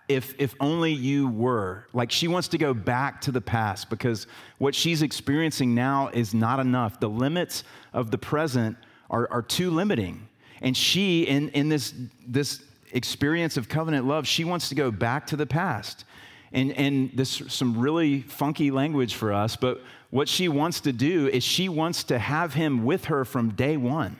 if, 0.08 0.34
if 0.38 0.54
only 0.60 0.92
you 0.92 1.28
were. 1.28 1.86
Like 1.92 2.10
she 2.10 2.28
wants 2.28 2.48
to 2.48 2.58
go 2.58 2.74
back 2.74 3.20
to 3.22 3.32
the 3.32 3.40
past 3.40 3.88
because 3.90 4.26
what 4.58 4.74
she's 4.74 5.02
experiencing 5.02 5.74
now 5.74 6.08
is 6.08 6.34
not 6.34 6.58
enough. 6.58 6.98
The 6.98 7.08
limits 7.08 7.64
of 7.92 8.10
the 8.10 8.18
present 8.18 8.76
are, 9.10 9.28
are 9.30 9.42
too 9.42 9.70
limiting. 9.70 10.28
And 10.60 10.76
she, 10.76 11.22
in, 11.22 11.50
in 11.50 11.68
this, 11.68 11.94
this 12.26 12.62
experience 12.92 13.56
of 13.56 13.68
covenant 13.68 14.06
love, 14.06 14.26
she 14.26 14.44
wants 14.44 14.68
to 14.68 14.74
go 14.74 14.90
back 14.90 15.26
to 15.28 15.36
the 15.36 15.46
past. 15.46 16.04
And, 16.52 16.72
and 16.72 17.10
this 17.14 17.42
some 17.48 17.78
really 17.78 18.22
funky 18.22 18.70
language 18.70 19.14
for 19.14 19.32
us, 19.32 19.54
but 19.54 19.82
what 20.10 20.28
she 20.28 20.48
wants 20.48 20.80
to 20.80 20.92
do 20.92 21.28
is 21.28 21.44
she 21.44 21.68
wants 21.68 22.04
to 22.04 22.18
have 22.18 22.54
him 22.54 22.84
with 22.84 23.06
her 23.06 23.26
from 23.26 23.50
day 23.50 23.76
one. 23.76 24.18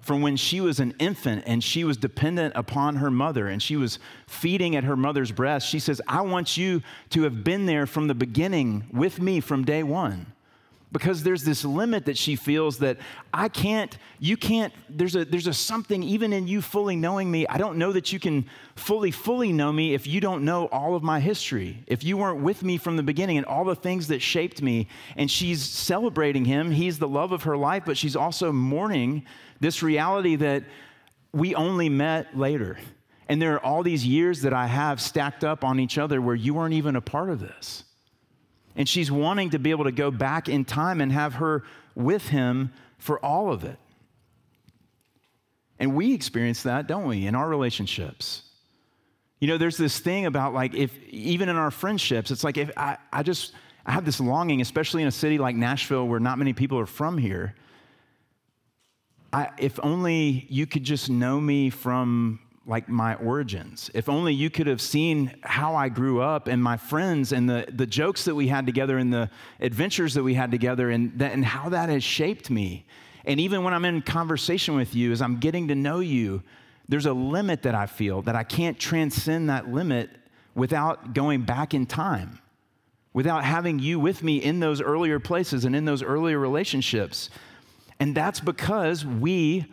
From 0.00 0.22
when 0.22 0.36
she 0.36 0.60
was 0.60 0.80
an 0.80 0.94
infant 0.98 1.44
and 1.46 1.62
she 1.62 1.84
was 1.84 1.96
dependent 1.96 2.54
upon 2.56 2.96
her 2.96 3.10
mother 3.10 3.48
and 3.48 3.62
she 3.62 3.76
was 3.76 3.98
feeding 4.26 4.74
at 4.76 4.84
her 4.84 4.96
mother's 4.96 5.32
breast, 5.32 5.68
she 5.68 5.78
says, 5.78 6.00
I 6.06 6.20
want 6.22 6.56
you 6.56 6.82
to 7.10 7.22
have 7.22 7.44
been 7.44 7.66
there 7.66 7.86
from 7.86 8.08
the 8.08 8.14
beginning 8.14 8.84
with 8.92 9.20
me 9.20 9.40
from 9.40 9.64
day 9.64 9.82
one 9.82 10.32
because 10.92 11.22
there's 11.22 11.42
this 11.42 11.64
limit 11.64 12.04
that 12.06 12.16
she 12.16 12.36
feels 12.36 12.78
that 12.78 12.96
I 13.34 13.48
can't, 13.48 13.96
you 14.18 14.36
can't, 14.36 14.72
there's 14.88 15.16
a, 15.16 15.24
there's 15.24 15.46
a 15.46 15.52
something 15.52 16.02
even 16.02 16.32
in 16.32 16.46
you 16.46 16.62
fully 16.62 16.96
knowing 16.96 17.30
me. 17.30 17.46
I 17.48 17.58
don't 17.58 17.76
know 17.76 17.92
that 17.92 18.12
you 18.12 18.20
can 18.20 18.46
fully, 18.76 19.10
fully 19.10 19.52
know 19.52 19.72
me 19.72 19.94
if 19.94 20.06
you 20.06 20.20
don't 20.20 20.44
know 20.44 20.66
all 20.66 20.94
of 20.94 21.02
my 21.02 21.20
history, 21.20 21.82
if 21.86 22.04
you 22.04 22.16
weren't 22.16 22.40
with 22.40 22.62
me 22.62 22.78
from 22.78 22.96
the 22.96 23.02
beginning 23.02 23.36
and 23.36 23.46
all 23.46 23.64
the 23.64 23.74
things 23.74 24.08
that 24.08 24.22
shaped 24.22 24.62
me. 24.62 24.88
And 25.16 25.30
she's 25.30 25.62
celebrating 25.62 26.44
him. 26.44 26.70
He's 26.70 26.98
the 26.98 27.08
love 27.08 27.32
of 27.32 27.42
her 27.42 27.56
life, 27.56 27.82
but 27.84 27.98
she's 27.98 28.16
also 28.16 28.52
mourning 28.52 29.26
this 29.60 29.82
reality 29.82 30.36
that 30.36 30.64
we 31.32 31.54
only 31.54 31.88
met 31.88 32.38
later 32.38 32.78
And 33.28 33.42
there 33.42 33.54
are 33.54 33.64
all 33.64 33.82
these 33.82 34.06
years 34.06 34.42
that 34.42 34.52
I 34.52 34.66
have 34.66 35.00
stacked 35.00 35.44
up 35.44 35.64
on 35.64 35.80
each 35.80 35.98
other 35.98 36.20
where 36.20 36.34
you 36.34 36.54
weren't 36.54 36.74
even 36.74 36.96
a 36.96 37.00
part 37.00 37.30
of 37.30 37.40
this. 37.40 37.84
And 38.76 38.88
she's 38.88 39.10
wanting 39.10 39.50
to 39.50 39.58
be 39.58 39.70
able 39.70 39.84
to 39.84 39.92
go 39.92 40.10
back 40.10 40.48
in 40.48 40.64
time 40.64 41.00
and 41.00 41.10
have 41.10 41.34
her 41.34 41.64
with 41.94 42.28
him 42.28 42.72
for 42.98 43.18
all 43.24 43.50
of 43.50 43.64
it. 43.64 43.78
And 45.78 45.94
we 45.94 46.12
experience 46.14 46.62
that, 46.62 46.86
don't 46.86 47.06
we, 47.06 47.26
in 47.26 47.34
our 47.34 47.48
relationships? 47.48 48.42
You 49.40 49.48
know, 49.48 49.58
there's 49.58 49.76
this 49.76 49.98
thing 49.98 50.26
about 50.26 50.54
like, 50.54 50.74
if 50.74 50.96
even 51.08 51.48
in 51.48 51.56
our 51.56 51.70
friendships, 51.70 52.30
it's 52.30 52.44
like 52.44 52.56
if 52.56 52.70
I, 52.76 52.98
I 53.12 53.22
just, 53.22 53.52
I 53.84 53.92
have 53.92 54.04
this 54.04 54.20
longing, 54.20 54.60
especially 54.60 55.02
in 55.02 55.08
a 55.08 55.12
city 55.12 55.38
like 55.38 55.56
Nashville 55.56 56.06
where 56.06 56.20
not 56.20 56.38
many 56.38 56.52
people 56.52 56.78
are 56.78 56.86
from 56.86 57.18
here. 57.18 57.54
I, 59.32 59.50
if 59.58 59.78
only 59.82 60.46
you 60.48 60.66
could 60.66 60.84
just 60.84 61.10
know 61.10 61.40
me 61.40 61.70
from 61.70 62.40
like 62.66 62.88
my 62.88 63.14
origins. 63.14 63.90
If 63.94 64.08
only 64.08 64.34
you 64.34 64.50
could 64.50 64.66
have 64.66 64.80
seen 64.80 65.36
how 65.42 65.76
I 65.76 65.88
grew 65.88 66.20
up 66.20 66.48
and 66.48 66.60
my 66.60 66.76
friends 66.76 67.32
and 67.32 67.48
the, 67.48 67.66
the 67.72 67.86
jokes 67.86 68.24
that 68.24 68.34
we 68.34 68.48
had 68.48 68.66
together 68.66 68.98
and 68.98 69.12
the 69.12 69.30
adventures 69.60 70.14
that 70.14 70.24
we 70.24 70.34
had 70.34 70.50
together 70.50 70.90
and, 70.90 71.16
that, 71.20 71.32
and 71.32 71.44
how 71.44 71.68
that 71.68 71.88
has 71.88 72.02
shaped 72.02 72.50
me. 72.50 72.84
And 73.24 73.38
even 73.38 73.62
when 73.62 73.72
I'm 73.72 73.84
in 73.84 74.02
conversation 74.02 74.74
with 74.74 74.94
you, 74.96 75.12
as 75.12 75.22
I'm 75.22 75.38
getting 75.38 75.68
to 75.68 75.76
know 75.76 76.00
you, 76.00 76.42
there's 76.88 77.06
a 77.06 77.12
limit 77.12 77.62
that 77.62 77.74
I 77.74 77.86
feel 77.86 78.22
that 78.22 78.34
I 78.34 78.42
can't 78.42 78.78
transcend 78.78 79.48
that 79.48 79.68
limit 79.68 80.10
without 80.54 81.14
going 81.14 81.42
back 81.42 81.72
in 81.72 81.86
time, 81.86 82.40
without 83.12 83.44
having 83.44 83.78
you 83.78 84.00
with 84.00 84.22
me 84.22 84.38
in 84.38 84.58
those 84.58 84.80
earlier 84.80 85.20
places 85.20 85.64
and 85.64 85.76
in 85.76 85.84
those 85.84 86.02
earlier 86.02 86.38
relationships. 86.38 87.30
And 88.00 88.14
that's 88.14 88.40
because 88.40 89.04
we, 89.06 89.66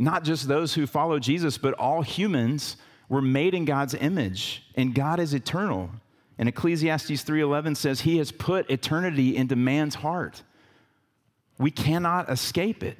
not 0.00 0.24
just 0.24 0.48
those 0.48 0.74
who 0.74 0.86
follow 0.86 1.18
Jesus, 1.18 1.58
but 1.58 1.74
all 1.74 2.02
humans, 2.02 2.76
were 3.10 3.20
made 3.20 3.54
in 3.54 3.66
God's 3.66 3.92
image, 3.92 4.62
and 4.76 4.94
God 4.94 5.20
is 5.20 5.34
eternal. 5.34 5.90
And 6.38 6.48
Ecclesiastes 6.48 7.24
3:11 7.24 7.76
says 7.76 8.00
he 8.00 8.16
has 8.18 8.32
put 8.32 8.70
eternity 8.70 9.36
into 9.36 9.56
man's 9.56 9.96
heart. 9.96 10.42
We 11.58 11.72
cannot 11.72 12.30
escape 12.30 12.82
it. 12.82 12.96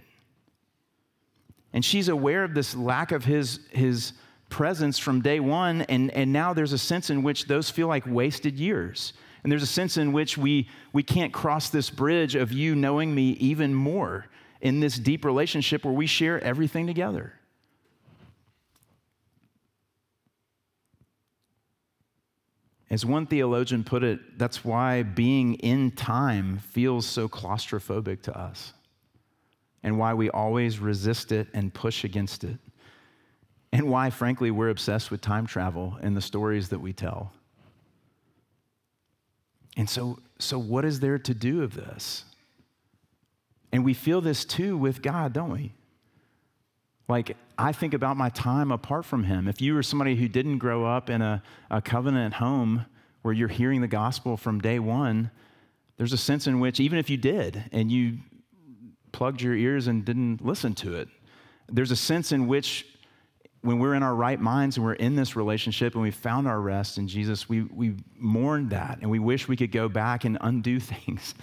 And 1.73 1.85
she's 1.85 2.09
aware 2.09 2.42
of 2.42 2.54
this 2.54 2.75
lack 2.75 3.12
of 3.12 3.25
his, 3.25 3.61
his 3.71 4.12
presence 4.50 4.99
from 4.99 5.23
day 5.23 5.38
one, 5.38 5.83
and, 5.83 6.11
and 6.11 6.33
now 6.33 6.52
there's 6.52 6.73
a 6.73 6.78
sense 6.78 7.09
in 7.09 7.23
which 7.23 7.47
those 7.47 7.71
feel 7.71 7.87
like 7.87 8.04
wasted 8.04 8.59
years. 8.59 9.12
And 9.42 9.50
there's 9.50 9.62
a 9.62 9.66
sense 9.66 9.97
in 9.97 10.12
which 10.12 10.37
we, 10.37 10.69
we 10.92 11.04
can't 11.04 11.33
cross 11.33 11.71
this 11.71 11.88
bridge 11.88 12.35
of 12.35 12.52
you 12.52 12.75
knowing 12.75 13.14
me 13.14 13.30
even 13.35 13.75
more 13.75 14.26
in 14.61 14.81
this 14.81 14.99
deep 14.99 15.25
relationship 15.25 15.85
where 15.85 15.95
we 15.95 16.07
share 16.07 16.43
everything 16.43 16.87
together. 16.87 17.33
As 22.90 23.07
one 23.07 23.26
theologian 23.26 23.85
put 23.85 24.02
it, 24.02 24.37
that's 24.37 24.64
why 24.64 25.05
being 25.05 25.55
in 25.55 25.93
time 25.93 26.59
feels 26.59 27.07
so 27.07 27.29
claustrophobic 27.29 28.23
to 28.23 28.37
us 28.37 28.73
and 29.83 29.97
why 29.97 30.12
we 30.12 30.29
always 30.31 30.79
resist 30.79 31.31
it 31.33 31.47
and 31.55 31.73
push 31.73 32.05
against 32.05 32.45
it, 32.45 32.59
and 33.73 33.88
why, 33.88 34.11
frankly, 34.11 34.50
we're 34.50 34.69
obsessed 34.69 35.11
with 35.11 35.21
time 35.21 35.47
travel 35.47 35.97
and 36.02 36.17
the 36.17 36.21
stories 36.21 36.69
that 36.69 36.81
we 36.81 36.93
tell. 36.93 37.33
And 39.76 39.88
so, 39.88 40.19
so 40.38 40.59
what 40.59 40.85
is 40.85 41.00
there 41.00 41.19
to 41.19 41.33
do 41.33 41.62
of 41.62 41.75
this? 41.75 42.25
And 43.72 43.84
we 43.84 43.94
feel 43.94 44.20
this 44.20 44.44
too 44.44 44.76
with 44.76 45.02
God, 45.02 45.32
don't 45.32 45.50
we? 45.50 45.72
Like, 47.08 47.36
I 47.58 47.72
think 47.72 47.92
about 47.92 48.16
my 48.16 48.28
time 48.28 48.70
apart 48.70 49.04
from 49.04 49.24
Him. 49.24 49.48
If 49.48 49.60
you 49.60 49.74
were 49.74 49.82
somebody 49.82 50.14
who 50.14 50.28
didn't 50.28 50.58
grow 50.58 50.84
up 50.86 51.10
in 51.10 51.22
a, 51.22 51.42
a 51.70 51.82
covenant 51.82 52.34
home 52.34 52.86
where 53.22 53.34
you're 53.34 53.48
hearing 53.48 53.80
the 53.80 53.88
gospel 53.88 54.36
from 54.36 54.60
day 54.60 54.78
one, 54.78 55.30
there's 55.96 56.12
a 56.12 56.18
sense 56.18 56.46
in 56.46 56.60
which, 56.60 56.80
even 56.80 56.98
if 56.98 57.10
you 57.10 57.16
did 57.16 57.64
and 57.72 57.90
you 57.90 58.18
plugged 59.12 59.42
your 59.42 59.54
ears 59.54 59.86
and 59.88 60.04
didn't 60.04 60.44
listen 60.44 60.74
to 60.76 60.94
it. 60.94 61.08
There's 61.68 61.90
a 61.90 61.96
sense 61.96 62.32
in 62.32 62.46
which, 62.46 62.86
when 63.62 63.78
we're 63.78 63.94
in 63.94 64.02
our 64.02 64.14
right 64.14 64.40
minds 64.40 64.76
and 64.76 64.86
we're 64.86 64.94
in 64.94 65.16
this 65.16 65.36
relationship 65.36 65.94
and 65.94 66.02
we 66.02 66.10
found 66.10 66.48
our 66.48 66.60
rest 66.60 66.96
in 66.96 67.08
Jesus, 67.08 67.48
we, 67.48 67.62
we 67.62 67.96
mourn 68.16 68.70
that 68.70 68.98
and 69.02 69.10
we 69.10 69.18
wish 69.18 69.48
we 69.48 69.56
could 69.56 69.72
go 69.72 69.88
back 69.88 70.24
and 70.24 70.38
undo 70.40 70.80
things. 70.80 71.34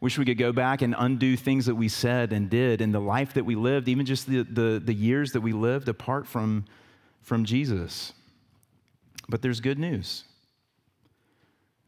Wish 0.00 0.18
we 0.18 0.24
could 0.24 0.38
go 0.38 0.52
back 0.52 0.82
and 0.82 0.94
undo 0.98 1.36
things 1.36 1.66
that 1.66 1.74
we 1.74 1.88
said 1.88 2.32
and 2.32 2.48
did 2.48 2.80
and 2.80 2.94
the 2.94 3.00
life 3.00 3.34
that 3.34 3.44
we 3.44 3.54
lived, 3.54 3.88
even 3.88 4.06
just 4.06 4.26
the, 4.26 4.42
the, 4.42 4.80
the 4.82 4.94
years 4.94 5.32
that 5.32 5.40
we 5.40 5.52
lived 5.52 5.88
apart 5.88 6.26
from, 6.26 6.64
from 7.20 7.44
Jesus. 7.44 8.12
But 9.28 9.42
there's 9.42 9.60
good 9.60 9.78
news. 9.78 10.24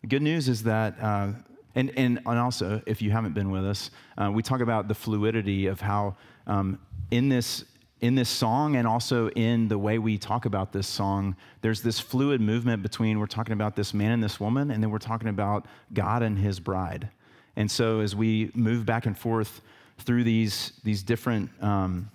The 0.03 0.09
good 0.09 0.23
news 0.23 0.49
is 0.49 0.65
that 0.65 0.97
uh, 1.01 1.33
and, 1.75 1.91
and, 1.97 2.21
and 2.27 2.39
also, 2.39 2.83
if 2.87 3.01
you 3.01 3.11
haven't 3.11 3.33
been 3.35 3.51
with 3.51 3.65
us, 3.65 3.91
uh, 4.19 4.31
we 4.31 4.43
talk 4.43 4.61
about 4.61 4.89
the 4.89 4.95
fluidity 4.95 5.67
of 5.67 5.81
how 5.81 6.17
um, 6.47 6.79
in, 7.11 7.29
this, 7.29 7.65
in 8.01 8.15
this 8.15 8.29
song 8.29 8.77
and 8.77 8.87
also 8.87 9.31
in 9.31 9.69
the 9.69 9.79
way 9.79 9.99
we 9.99 10.19
talk 10.19 10.45
about 10.45 10.73
this 10.73 10.87
song, 10.87 11.35
there's 11.63 11.81
this 11.81 11.99
fluid 11.99 12.41
movement 12.41 12.83
between 12.83 13.19
we're 13.19 13.27
talking 13.27 13.55
about 13.55 13.75
this 13.75 13.95
man 13.95 14.13
and 14.13 14.23
this 14.23 14.39
woman, 14.39 14.71
and 14.71 14.83
then 14.83 14.91
we're 14.91 14.99
talking 14.99 15.29
about 15.29 15.67
God 15.95 16.23
and 16.23 16.39
his 16.39 16.61
bride. 16.61 17.09
And 17.57 17.71
so 17.71 18.01
as 18.01 18.17
we 18.17 18.51
move 18.55 18.87
back 18.87 19.07
and 19.07 19.17
forth 19.17 19.61
through 19.99 20.25
these, 20.25 20.73
these 20.85 21.03
different 21.03 21.51
um, 21.63 22.11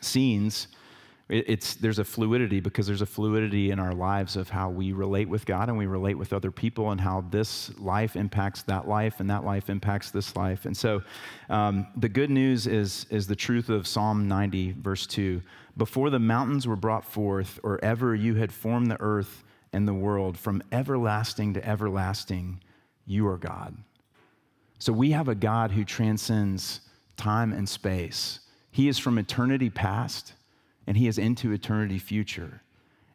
scenes, 0.00 0.68
it's, 1.28 1.74
there's 1.74 1.98
a 1.98 2.04
fluidity 2.04 2.60
because 2.60 2.86
there's 2.86 3.02
a 3.02 3.06
fluidity 3.06 3.72
in 3.72 3.80
our 3.80 3.92
lives 3.92 4.36
of 4.36 4.48
how 4.48 4.70
we 4.70 4.92
relate 4.92 5.28
with 5.28 5.44
God 5.44 5.68
and 5.68 5.76
we 5.76 5.86
relate 5.86 6.14
with 6.14 6.32
other 6.32 6.52
people 6.52 6.92
and 6.92 7.00
how 7.00 7.24
this 7.30 7.76
life 7.80 8.14
impacts 8.14 8.62
that 8.62 8.86
life 8.86 9.18
and 9.18 9.28
that 9.28 9.44
life 9.44 9.68
impacts 9.68 10.12
this 10.12 10.36
life. 10.36 10.66
And 10.66 10.76
so 10.76 11.02
um, 11.50 11.88
the 11.96 12.08
good 12.08 12.30
news 12.30 12.68
is, 12.68 13.06
is 13.10 13.26
the 13.26 13.34
truth 13.34 13.70
of 13.70 13.88
Psalm 13.88 14.28
90, 14.28 14.76
verse 14.78 15.04
2. 15.04 15.42
Before 15.76 16.10
the 16.10 16.20
mountains 16.20 16.68
were 16.68 16.76
brought 16.76 17.04
forth, 17.04 17.58
or 17.64 17.84
ever 17.84 18.14
you 18.14 18.36
had 18.36 18.52
formed 18.52 18.88
the 18.88 19.00
earth 19.00 19.42
and 19.72 19.88
the 19.88 19.94
world, 19.94 20.38
from 20.38 20.62
everlasting 20.70 21.54
to 21.54 21.68
everlasting, 21.68 22.60
you 23.04 23.26
are 23.26 23.36
God. 23.36 23.76
So 24.78 24.92
we 24.92 25.10
have 25.12 25.28
a 25.28 25.34
God 25.34 25.70
who 25.70 25.84
transcends 25.84 26.80
time 27.16 27.52
and 27.52 27.68
space. 27.68 28.40
He 28.70 28.88
is 28.88 28.98
from 28.98 29.18
eternity 29.18 29.70
past 29.70 30.34
and 30.86 30.96
he 30.96 31.08
is 31.08 31.18
into 31.18 31.52
eternity 31.52 31.98
future. 31.98 32.62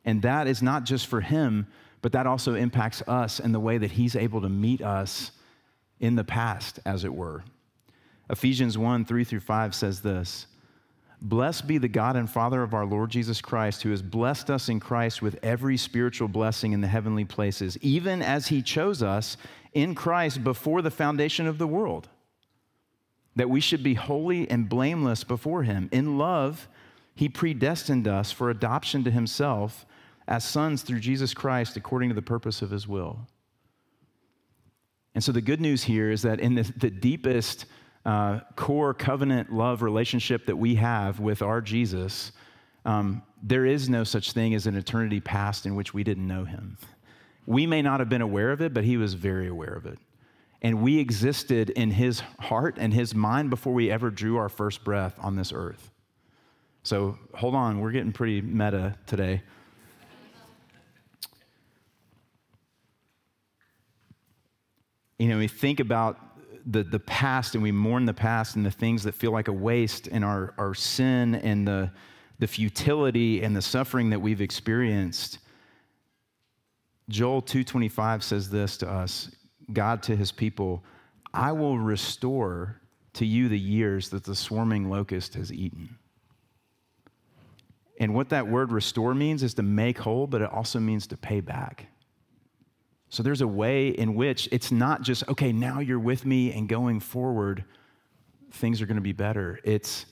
And 0.04 0.22
that 0.24 0.48
is 0.48 0.62
not 0.62 0.84
just 0.84 1.08
for 1.08 1.22
him, 1.22 1.68
but 2.02 2.12
that 2.14 2.28
also 2.28 2.56
impacts 2.56 3.02
us 3.08 3.40
and 3.40 3.54
the 3.54 3.60
way 3.60 3.78
that 3.78 3.92
he's 3.92 4.16
able 4.16 4.42
to 4.42 4.50
meet 4.50 4.82
us 4.82 5.32
in 6.00 6.16
the 6.16 6.24
past, 6.24 6.80
as 6.86 7.06
it 7.06 7.14
were. 7.14 7.44
Ephesians 8.30 8.78
1 8.78 9.06
3 9.06 9.24
through 9.24 9.40
5 9.40 9.76
says 9.76 10.02
this 10.02 10.48
Blessed 11.22 11.68
be 11.68 11.78
the 11.78 11.88
God 11.88 12.16
and 12.16 12.28
Father 12.28 12.64
of 12.64 12.74
our 12.74 12.86
Lord 12.86 13.12
Jesus 13.12 13.42
Christ, 13.42 13.84
who 13.84 13.92
has 13.92 14.02
blessed 14.02 14.50
us 14.50 14.70
in 14.70 14.80
Christ 14.80 15.22
with 15.22 15.38
every 15.44 15.78
spiritual 15.78 16.28
blessing 16.28 16.72
in 16.72 16.82
the 16.82 16.88
heavenly 16.88 17.26
places, 17.26 17.78
even 17.82 18.24
as 18.24 18.48
he 18.48 18.64
chose 18.64 19.04
us 19.04 19.38
in 19.74 19.96
Christ 19.96 20.44
before 20.44 20.82
the 20.82 20.92
foundation 20.92 21.48
of 21.48 21.58
the 21.58 21.68
world, 21.68 22.10
that 23.36 23.50
we 23.50 23.62
should 23.62 23.84
be 23.84 23.94
holy 23.94 24.50
and 24.50 24.68
blameless 24.68 25.24
before 25.24 25.64
him. 25.64 25.90
In 25.92 26.18
love, 26.18 26.68
he 27.16 27.30
predestined 27.30 28.08
us 28.08 28.32
for 28.32 28.50
adoption 28.50 29.04
to 29.04 29.12
himself 29.12 29.86
as 30.28 30.44
sons 30.44 30.82
through 30.82 31.00
Jesus 31.00 31.34
Christ 31.34 31.78
according 31.78 32.10
to 32.10 32.16
the 32.16 32.22
purpose 32.22 32.62
of 32.62 32.72
his 32.72 32.88
will. 32.88 33.28
And 35.14 35.24
so 35.24 35.32
the 35.32 35.42
good 35.42 35.60
news 35.60 35.84
here 35.84 36.10
is 36.10 36.22
that 36.22 36.40
in 36.40 36.56
the, 36.56 36.64
the 36.78 36.90
deepest 36.90 37.66
uh, 38.06 38.40
core 38.56 38.94
covenant 38.94 39.52
love 39.52 39.82
relationship 39.82 40.46
that 40.46 40.56
we 40.56 40.76
have 40.76 41.20
with 41.20 41.42
our 41.42 41.62
Jesus, 41.62 42.32
um, 42.86 43.22
there 43.44 43.66
is 43.66 43.90
no 43.90 44.04
such 44.04 44.32
thing 44.32 44.54
as 44.54 44.68
an 44.68 44.76
eternity 44.76 45.20
past 45.20 45.66
in 45.66 45.76
which 45.76 45.94
we 45.94 46.04
didn't 46.04 46.28
know 46.28 46.46
him. 46.46 46.78
We 47.46 47.66
may 47.66 47.82
not 47.82 48.00
have 48.00 48.10
been 48.10 48.22
aware 48.22 48.52
of 48.52 48.62
it, 48.62 48.74
but 48.74 48.84
he 48.84 48.98
was 48.98 49.14
very 49.14 49.48
aware 49.48 49.74
of 49.74 49.86
it. 49.86 50.00
And 50.62 50.82
we 50.82 51.00
existed 51.00 51.72
in 51.72 51.92
his 51.92 52.22
heart 52.40 52.78
and 52.78 52.94
his 52.94 53.16
mind 53.16 53.50
before 53.50 53.74
we 53.74 53.90
ever 53.90 54.12
drew 54.12 54.38
our 54.38 54.50
first 54.50 54.84
breath 54.84 55.16
on 55.20 55.36
this 55.36 55.52
earth. 55.52 55.90
So 56.84 57.18
hold 57.34 57.56
on, 57.56 57.80
we're 57.80 57.92
getting 57.92 58.12
pretty 58.12 58.42
meta 58.42 58.96
today. 59.08 59.42
You 65.18 65.28
know, 65.28 65.38
we 65.38 65.48
think 65.48 65.80
about 65.80 66.18
the, 66.66 66.84
the 66.84 67.00
past 67.00 67.54
and 67.54 67.64
we 67.64 67.72
mourn 67.72 68.06
the 68.06 68.14
past 68.14 68.56
and 68.56 68.66
the 68.66 68.72
things 68.72 69.04
that 69.04 69.14
feel 69.14 69.32
like 69.32 69.48
a 69.48 69.54
waste 69.54 70.08
and 70.08 70.26
our, 70.26 70.54
our 70.58 70.74
sin 70.74 71.36
and 71.36 71.68
the, 71.68 71.92
the 72.40 72.48
futility 72.48 73.44
and 73.44 73.56
the 73.56 73.62
suffering 73.62 74.10
that 74.12 74.20
we've 74.20 74.42
experienced. 74.42 75.40
Joel 77.12 77.42
225 77.42 78.24
says 78.24 78.50
this 78.50 78.78
to 78.78 78.90
us 78.90 79.30
God 79.74 80.02
to 80.04 80.16
his 80.16 80.32
people, 80.32 80.84
I 81.34 81.52
will 81.52 81.78
restore 81.78 82.82
to 83.14 83.26
you 83.26 83.50
the 83.50 83.60
years 83.60 84.10
that 84.10 84.24
the 84.24 84.36
swarming 84.36 84.90
locust 84.90 85.36
has 85.36 85.52
eaten. 85.52 85.98
And 88.00 88.16
what 88.16 88.30
that 88.30 88.48
word 88.48 88.72
restore 88.72 89.14
means 89.14 89.44
is 89.44 89.54
to 89.56 89.64
make 89.64 90.00
whole, 90.00 90.26
but 90.26 90.42
it 90.42 90.52
also 90.52 90.80
means 90.80 91.08
to 91.08 91.18
pay 91.18 91.40
back. 91.40 91.88
So 93.10 93.22
there's 93.22 93.42
a 93.42 93.48
way 93.48 93.90
in 93.90 94.16
which 94.16 94.48
it's 94.52 94.72
not 94.72 95.02
just, 95.02 95.28
okay, 95.28 95.52
now 95.52 95.80
you're 95.80 96.00
with 96.00 96.26
me 96.26 96.54
and 96.54 96.68
going 96.68 97.00
forward, 97.00 97.66
things 98.54 98.82
are 98.82 98.86
going 98.86 98.96
to 98.96 99.02
be 99.02 99.12
better. 99.12 99.60
It's, 99.64 100.06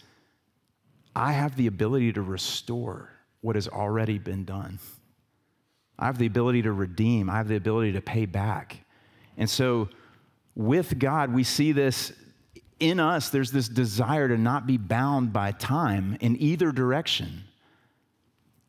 I 1.16 1.32
have 1.32 1.56
the 1.56 1.68
ability 1.68 2.14
to 2.14 2.22
restore 2.22 3.10
what 3.42 3.56
has 3.56 3.68
already 3.68 4.20
been 4.20 4.44
done. 4.44 4.80
I 6.00 6.06
have 6.06 6.18
the 6.18 6.26
ability 6.26 6.64
to 6.64 6.72
redeem, 6.72 7.30
I 7.30 7.38
have 7.38 7.50
the 7.50 7.58
ability 7.58 7.92
to 7.92 8.02
pay 8.02 8.26
back. 8.26 8.78
And 9.38 9.50
so 9.50 9.90
with 10.56 10.98
God, 10.98 11.34
we 11.34 11.44
see 11.44 11.74
this 11.74 12.14
in 12.80 13.00
us, 13.00 13.30
there's 13.30 13.52
this 13.52 13.68
desire 13.68 14.30
to 14.30 14.38
not 14.38 14.66
be 14.66 14.78
bound 14.78 15.34
by 15.34 15.52
time 15.52 16.18
in 16.22 16.42
either 16.42 16.72
direction. 16.72 17.44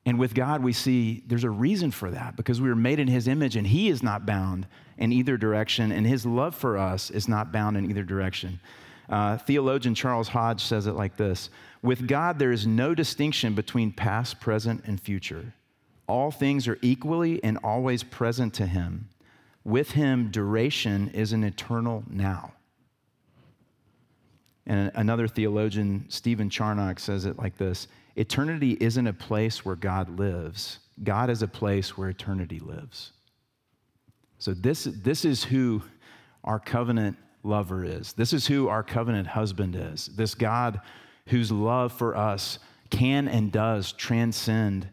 And 0.05 0.19
with 0.19 0.35
God, 0.35 0.63
we 0.63 0.73
see 0.73 1.23
there's 1.27 1.45
a 1.45 1.51
reason 1.51 1.93
for 1.93 2.11
that 2.11 2.37
because 2.37 2.61
we 2.61 2.69
were 2.69 2.75
made 2.75 2.99
in 2.99 3.07
His 3.07 3.29
image 3.29 3.55
and 3.55 3.67
He 3.67 3.89
is 3.89 4.03
not 4.03 4.27
bound 4.27 4.67
in 4.99 5.13
either 5.13 5.37
direction, 5.37 5.93
and 5.93 6.07
His 6.07 6.27
love 6.27 6.55
for 6.55 6.77
us 6.77 7.11
is 7.11 7.29
not 7.29 7.53
bound 7.53 7.77
in 7.77 7.89
either 7.89 8.03
direction. 8.03 8.61
Uh, 9.09 9.37
theologian 9.39 9.95
Charles 9.95 10.29
Hodge 10.29 10.63
says 10.63 10.87
it 10.87 10.93
like 10.93 11.17
this 11.17 11.51
With 11.83 12.09
God, 12.09 12.39
there 12.39 12.53
is 12.53 12.67
no 12.67 12.95
distinction 12.95 13.55
between 13.55 13.93
past, 13.93 14.41
present, 14.41 14.85
and 14.87 15.01
future. 15.01 15.55
All 16.11 16.33
things 16.33 16.67
are 16.67 16.77
equally 16.83 17.43
and 17.45 17.57
always 17.63 18.03
present 18.03 18.53
to 18.55 18.67
Him. 18.67 19.09
With 19.63 19.93
Him, 19.93 20.33
duration 20.33 21.09
is 21.11 21.33
an 21.33 21.45
eternal 21.45 22.03
now. 22.11 22.55
And 24.67 24.91
another 24.97 25.29
theologian, 25.29 26.07
Stephen 26.09 26.51
Charnock, 26.51 26.99
says 26.99 27.27
it 27.27 27.39
like 27.39 27.57
this 27.59 27.87
Eternity 28.17 28.77
isn't 28.81 29.07
a 29.07 29.13
place 29.13 29.65
where 29.65 29.77
God 29.77 30.19
lives, 30.19 30.81
God 31.05 31.31
is 31.31 31.43
a 31.43 31.49
place 31.49 31.97
where 31.97 32.09
eternity 32.09 32.59
lives. 32.59 33.13
So, 34.39 34.53
this, 34.53 34.89
this 34.91 35.25
is 35.25 35.45
who 35.45 35.81
our 36.43 36.59
covenant 36.59 37.19
lover 37.45 37.85
is. 37.85 38.15
This 38.15 38.33
is 38.33 38.49
who 38.49 38.67
our 38.67 38.83
covenant 38.83 39.29
husband 39.29 39.77
is. 39.77 40.07
This 40.17 40.35
God 40.35 40.81
whose 41.29 41.53
love 41.53 41.93
for 41.93 42.17
us 42.17 42.59
can 42.91 43.29
and 43.29 43.53
does 43.53 43.93
transcend 43.93 44.89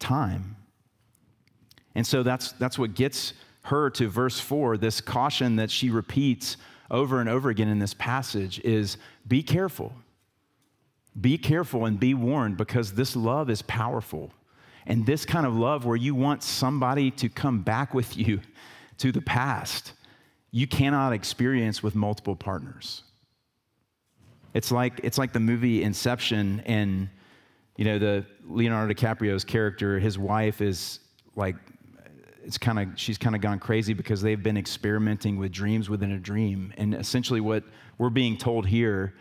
time. 0.00 0.56
And 1.94 2.06
so 2.06 2.22
that's, 2.22 2.52
that's 2.52 2.78
what 2.78 2.94
gets 2.94 3.34
her 3.64 3.90
to 3.90 4.08
verse 4.08 4.40
4, 4.40 4.78
this 4.78 5.00
caution 5.00 5.56
that 5.56 5.70
she 5.70 5.90
repeats 5.90 6.56
over 6.90 7.20
and 7.20 7.28
over 7.28 7.50
again 7.50 7.68
in 7.68 7.78
this 7.78 7.94
passage 7.94 8.58
is 8.60 8.96
be 9.28 9.42
careful. 9.42 9.92
Be 11.20 11.38
careful 11.38 11.84
and 11.84 11.98
be 11.98 12.14
warned 12.14 12.56
because 12.56 12.94
this 12.94 13.14
love 13.14 13.50
is 13.50 13.62
powerful. 13.62 14.32
And 14.86 15.04
this 15.04 15.24
kind 15.24 15.46
of 15.46 15.54
love, 15.54 15.84
where 15.84 15.96
you 15.96 16.14
want 16.14 16.42
somebody 16.42 17.10
to 17.12 17.28
come 17.28 17.62
back 17.62 17.94
with 17.94 18.16
you 18.16 18.40
to 18.98 19.12
the 19.12 19.20
past, 19.20 19.92
you 20.50 20.66
cannot 20.66 21.12
experience 21.12 21.82
with 21.82 21.94
multiple 21.94 22.34
partners. 22.34 23.02
It's 24.52 24.72
like, 24.72 25.00
it's 25.04 25.16
like 25.16 25.32
the 25.32 25.40
movie 25.40 25.82
Inception, 25.84 26.60
and 26.66 27.08
you 27.80 27.86
know, 27.86 27.98
the 27.98 28.26
Leonardo 28.44 28.92
DiCaprio's 28.92 29.42
character, 29.42 29.98
his 29.98 30.18
wife 30.18 30.60
is 30.60 31.00
like, 31.34 31.56
it's 32.44 32.58
kind 32.58 32.78
of, 32.78 32.88
she's 33.00 33.16
kind 33.16 33.34
of 33.34 33.40
gone 33.40 33.58
crazy 33.58 33.94
because 33.94 34.20
they've 34.20 34.42
been 34.42 34.58
experimenting 34.58 35.38
with 35.38 35.50
dreams 35.50 35.88
within 35.88 36.12
a 36.12 36.18
dream. 36.18 36.74
And 36.76 36.92
essentially, 36.92 37.40
what 37.40 37.64
we're 37.96 38.10
being 38.10 38.36
told 38.36 38.66
here 38.66 39.14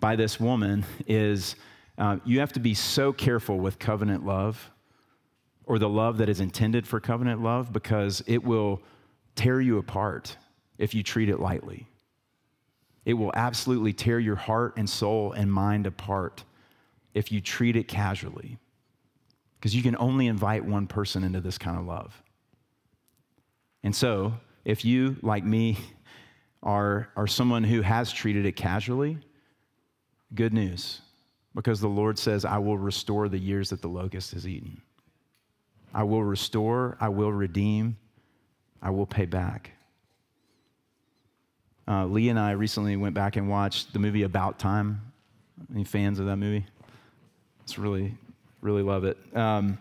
by 0.00 0.16
this 0.16 0.40
woman 0.40 0.86
is 1.06 1.56
uh, 1.98 2.16
you 2.24 2.40
have 2.40 2.54
to 2.54 2.60
be 2.60 2.72
so 2.72 3.12
careful 3.12 3.58
with 3.58 3.78
covenant 3.78 4.24
love 4.24 4.70
or 5.66 5.78
the 5.78 5.88
love 5.88 6.16
that 6.16 6.30
is 6.30 6.40
intended 6.40 6.86
for 6.86 7.00
covenant 7.00 7.42
love 7.42 7.70
because 7.70 8.24
it 8.26 8.42
will 8.42 8.80
tear 9.34 9.60
you 9.60 9.76
apart 9.76 10.38
if 10.78 10.94
you 10.94 11.02
treat 11.02 11.28
it 11.28 11.38
lightly. 11.38 11.86
It 13.04 13.12
will 13.12 13.32
absolutely 13.34 13.92
tear 13.92 14.18
your 14.18 14.36
heart 14.36 14.72
and 14.78 14.88
soul 14.88 15.32
and 15.32 15.52
mind 15.52 15.86
apart 15.86 16.44
if 17.16 17.32
you 17.32 17.40
treat 17.40 17.76
it 17.76 17.88
casually. 17.88 18.58
Because 19.58 19.74
you 19.74 19.82
can 19.82 19.96
only 19.98 20.26
invite 20.26 20.62
one 20.66 20.86
person 20.86 21.24
into 21.24 21.40
this 21.40 21.56
kind 21.56 21.78
of 21.78 21.86
love. 21.86 22.22
And 23.82 23.96
so, 23.96 24.34
if 24.66 24.84
you, 24.84 25.16
like 25.22 25.42
me, 25.42 25.78
are, 26.62 27.08
are 27.16 27.26
someone 27.26 27.64
who 27.64 27.80
has 27.80 28.12
treated 28.12 28.44
it 28.44 28.52
casually, 28.52 29.18
good 30.34 30.52
news. 30.52 31.00
Because 31.54 31.80
the 31.80 31.88
Lord 31.88 32.18
says, 32.18 32.44
I 32.44 32.58
will 32.58 32.76
restore 32.76 33.30
the 33.30 33.38
years 33.38 33.70
that 33.70 33.80
the 33.80 33.88
locust 33.88 34.32
has 34.32 34.46
eaten. 34.46 34.82
I 35.94 36.02
will 36.02 36.22
restore, 36.22 36.98
I 37.00 37.08
will 37.08 37.32
redeem, 37.32 37.96
I 38.82 38.90
will 38.90 39.06
pay 39.06 39.24
back. 39.24 39.70
Uh, 41.88 42.04
Lee 42.04 42.28
and 42.28 42.38
I 42.38 42.50
recently 42.50 42.94
went 42.96 43.14
back 43.14 43.36
and 43.36 43.48
watched 43.48 43.94
the 43.94 44.00
movie 44.00 44.24
About 44.24 44.58
Time. 44.58 45.12
Any 45.72 45.84
fans 45.84 46.18
of 46.18 46.26
that 46.26 46.36
movie? 46.36 46.66
It's 47.66 47.80
really, 47.80 48.14
really 48.60 48.82
love 48.82 49.02
it. 49.02 49.18
Um, 49.34 49.76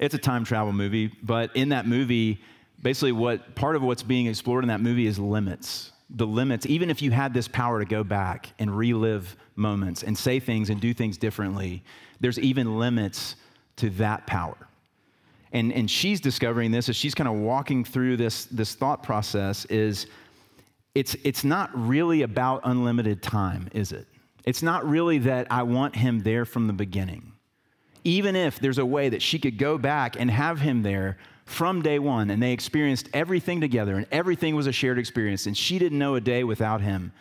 it's 0.00 0.12
a 0.12 0.18
time 0.18 0.44
travel 0.44 0.72
movie, 0.72 1.06
but 1.22 1.54
in 1.54 1.68
that 1.68 1.86
movie, 1.86 2.40
basically, 2.82 3.12
what 3.12 3.54
part 3.54 3.76
of 3.76 3.82
what's 3.82 4.02
being 4.02 4.26
explored 4.26 4.64
in 4.64 4.68
that 4.68 4.80
movie 4.80 5.06
is 5.06 5.16
limits. 5.16 5.92
The 6.10 6.26
limits, 6.26 6.66
even 6.66 6.90
if 6.90 7.00
you 7.00 7.12
had 7.12 7.32
this 7.32 7.46
power 7.46 7.78
to 7.78 7.84
go 7.84 8.02
back 8.02 8.52
and 8.58 8.76
relive 8.76 9.36
moments 9.54 10.02
and 10.02 10.18
say 10.18 10.40
things 10.40 10.68
and 10.68 10.80
do 10.80 10.92
things 10.92 11.16
differently, 11.16 11.84
there's 12.18 12.40
even 12.40 12.80
limits 12.80 13.36
to 13.76 13.90
that 13.90 14.26
power. 14.26 14.56
And, 15.52 15.72
and 15.72 15.88
she's 15.88 16.20
discovering 16.20 16.72
this 16.72 16.88
as 16.88 16.96
she's 16.96 17.14
kind 17.14 17.28
of 17.28 17.36
walking 17.36 17.84
through 17.84 18.16
this, 18.16 18.46
this 18.46 18.74
thought 18.74 19.04
process 19.04 19.64
is 19.66 20.08
it's, 20.96 21.14
it's 21.22 21.44
not 21.44 21.70
really 21.72 22.22
about 22.22 22.62
unlimited 22.64 23.22
time, 23.22 23.68
is 23.72 23.92
it? 23.92 24.08
It's 24.44 24.62
not 24.62 24.88
really 24.88 25.18
that 25.18 25.46
I 25.50 25.62
want 25.62 25.96
him 25.96 26.20
there 26.20 26.44
from 26.44 26.66
the 26.66 26.72
beginning. 26.72 27.32
Even 28.04 28.34
if 28.34 28.58
there's 28.58 28.78
a 28.78 28.86
way 28.86 29.08
that 29.10 29.22
she 29.22 29.38
could 29.38 29.58
go 29.58 29.76
back 29.76 30.18
and 30.18 30.30
have 30.30 30.60
him 30.60 30.82
there 30.82 31.18
from 31.44 31.82
day 31.82 31.98
one 31.98 32.30
and 32.30 32.42
they 32.42 32.52
experienced 32.52 33.08
everything 33.12 33.60
together 33.60 33.96
and 33.96 34.06
everything 34.10 34.54
was 34.54 34.66
a 34.66 34.72
shared 34.72 34.98
experience 34.98 35.46
and 35.46 35.56
she 35.56 35.78
didn't 35.78 35.98
know 35.98 36.14
a 36.14 36.20
day 36.20 36.44
without 36.44 36.80
him, 36.80 37.12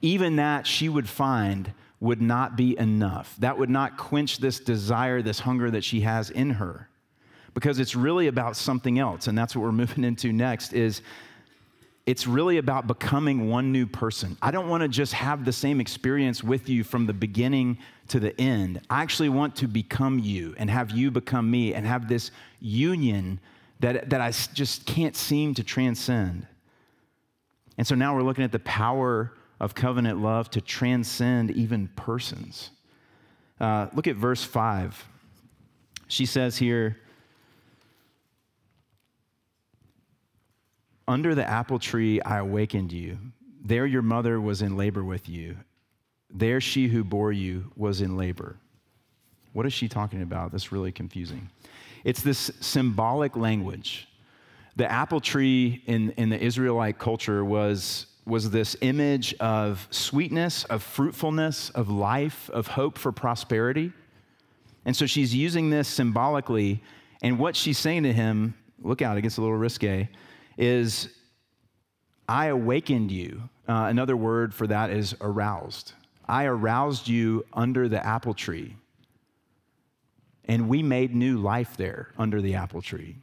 even 0.00 0.36
that 0.36 0.66
she 0.66 0.88
would 0.88 1.08
find 1.08 1.72
would 2.00 2.22
not 2.22 2.56
be 2.56 2.76
enough. 2.78 3.36
That 3.38 3.58
would 3.58 3.70
not 3.70 3.96
quench 3.96 4.38
this 4.38 4.58
desire, 4.58 5.22
this 5.22 5.40
hunger 5.40 5.70
that 5.70 5.84
she 5.84 6.00
has 6.00 6.30
in 6.30 6.50
her. 6.50 6.88
Because 7.54 7.78
it's 7.78 7.94
really 7.94 8.26
about 8.26 8.56
something 8.56 8.98
else. 8.98 9.26
And 9.26 9.36
that's 9.36 9.54
what 9.54 9.62
we're 9.62 9.72
moving 9.82 10.04
into 10.04 10.32
next 10.32 10.72
is 10.72 11.02
it's 12.04 12.26
really 12.26 12.58
about 12.58 12.86
becoming 12.86 13.48
one 13.48 13.70
new 13.70 13.86
person. 13.86 14.36
I 14.42 14.50
don't 14.50 14.68
want 14.68 14.82
to 14.82 14.88
just 14.88 15.12
have 15.12 15.44
the 15.44 15.52
same 15.52 15.80
experience 15.80 16.42
with 16.42 16.68
you 16.68 16.82
from 16.82 17.06
the 17.06 17.12
beginning 17.12 17.78
to 18.08 18.18
the 18.18 18.38
end. 18.40 18.80
I 18.90 19.02
actually 19.02 19.28
want 19.28 19.54
to 19.56 19.68
become 19.68 20.18
you 20.18 20.54
and 20.58 20.68
have 20.68 20.90
you 20.90 21.10
become 21.10 21.48
me 21.48 21.74
and 21.74 21.86
have 21.86 22.08
this 22.08 22.32
union 22.60 23.38
that, 23.80 24.10
that 24.10 24.20
I 24.20 24.32
just 24.52 24.84
can't 24.84 25.14
seem 25.14 25.54
to 25.54 25.62
transcend. 25.62 26.46
And 27.78 27.86
so 27.86 27.94
now 27.94 28.14
we're 28.14 28.22
looking 28.22 28.44
at 28.44 28.52
the 28.52 28.60
power 28.60 29.32
of 29.60 29.74
covenant 29.74 30.20
love 30.20 30.50
to 30.50 30.60
transcend 30.60 31.52
even 31.52 31.88
persons. 31.94 32.70
Uh, 33.60 33.86
look 33.94 34.08
at 34.08 34.16
verse 34.16 34.42
5. 34.42 35.08
She 36.08 36.26
says 36.26 36.58
here, 36.58 36.98
Under 41.08 41.34
the 41.34 41.48
apple 41.48 41.78
tree 41.78 42.20
I 42.22 42.38
awakened 42.38 42.92
you. 42.92 43.18
There 43.64 43.86
your 43.86 44.02
mother 44.02 44.40
was 44.40 44.62
in 44.62 44.76
labor 44.76 45.04
with 45.04 45.28
you. 45.28 45.56
There 46.30 46.60
she 46.60 46.88
who 46.88 47.04
bore 47.04 47.32
you 47.32 47.72
was 47.76 48.00
in 48.00 48.16
labor. 48.16 48.56
What 49.52 49.66
is 49.66 49.72
she 49.72 49.88
talking 49.88 50.22
about? 50.22 50.52
That's 50.52 50.72
really 50.72 50.92
confusing. 50.92 51.50
It's 52.04 52.22
this 52.22 52.50
symbolic 52.60 53.36
language. 53.36 54.08
The 54.76 54.90
apple 54.90 55.20
tree 55.20 55.82
in, 55.86 56.10
in 56.12 56.30
the 56.30 56.42
Israelite 56.42 56.98
culture 56.98 57.44
was 57.44 58.06
was 58.24 58.50
this 58.50 58.76
image 58.82 59.34
of 59.40 59.86
sweetness, 59.90 60.64
of 60.64 60.82
fruitfulness, 60.82 61.70
of 61.70 61.90
life, 61.90 62.48
of 62.50 62.68
hope 62.68 62.96
for 62.96 63.10
prosperity. 63.10 63.92
And 64.84 64.96
so 64.96 65.06
she's 65.06 65.34
using 65.34 65.70
this 65.70 65.88
symbolically. 65.88 66.82
And 67.22 67.38
what 67.38 67.56
she's 67.56 67.78
saying 67.78 68.04
to 68.04 68.12
him, 68.12 68.54
look 68.80 69.02
out, 69.02 69.16
it 69.16 69.22
gets 69.22 69.38
a 69.38 69.40
little 69.40 69.56
risque, 69.56 70.08
is 70.56 71.08
I 72.28 72.46
awakened 72.46 73.10
you. 73.10 73.48
Uh, 73.68 73.86
another 73.88 74.16
word 74.16 74.54
for 74.54 74.66
that 74.66 74.90
is 74.90 75.14
aroused. 75.20 75.92
I 76.28 76.44
aroused 76.44 77.08
you 77.08 77.44
under 77.52 77.88
the 77.88 78.04
apple 78.04 78.34
tree. 78.34 78.76
And 80.46 80.68
we 80.68 80.82
made 80.82 81.14
new 81.14 81.38
life 81.38 81.76
there 81.76 82.08
under 82.18 82.40
the 82.40 82.54
apple 82.54 82.82
tree. 82.82 83.16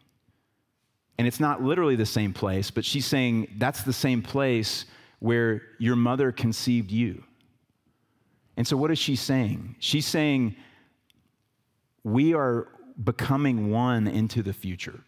And 1.18 1.28
it's 1.28 1.40
not 1.40 1.62
literally 1.62 1.96
the 1.96 2.06
same 2.06 2.34
place, 2.34 2.72
but 2.72 2.86
she's 2.86 3.06
saying 3.06 3.56
that's 3.58 3.84
the 3.84 3.94
same 3.94 4.22
place 4.22 4.86
where 5.20 5.62
your 5.78 5.98
mother 5.98 6.32
conceived 6.32 6.92
you. 6.92 7.24
And 8.56 8.66
so, 8.66 8.78
what 8.78 8.90
is 8.90 9.00
she 9.00 9.16
saying? 9.16 9.76
She's 9.80 10.06
saying, 10.06 10.56
we 12.04 12.34
are 12.34 12.68
becoming 13.04 13.70
one 13.70 14.08
into 14.08 14.42
the 14.42 14.54
future. 14.54 15.02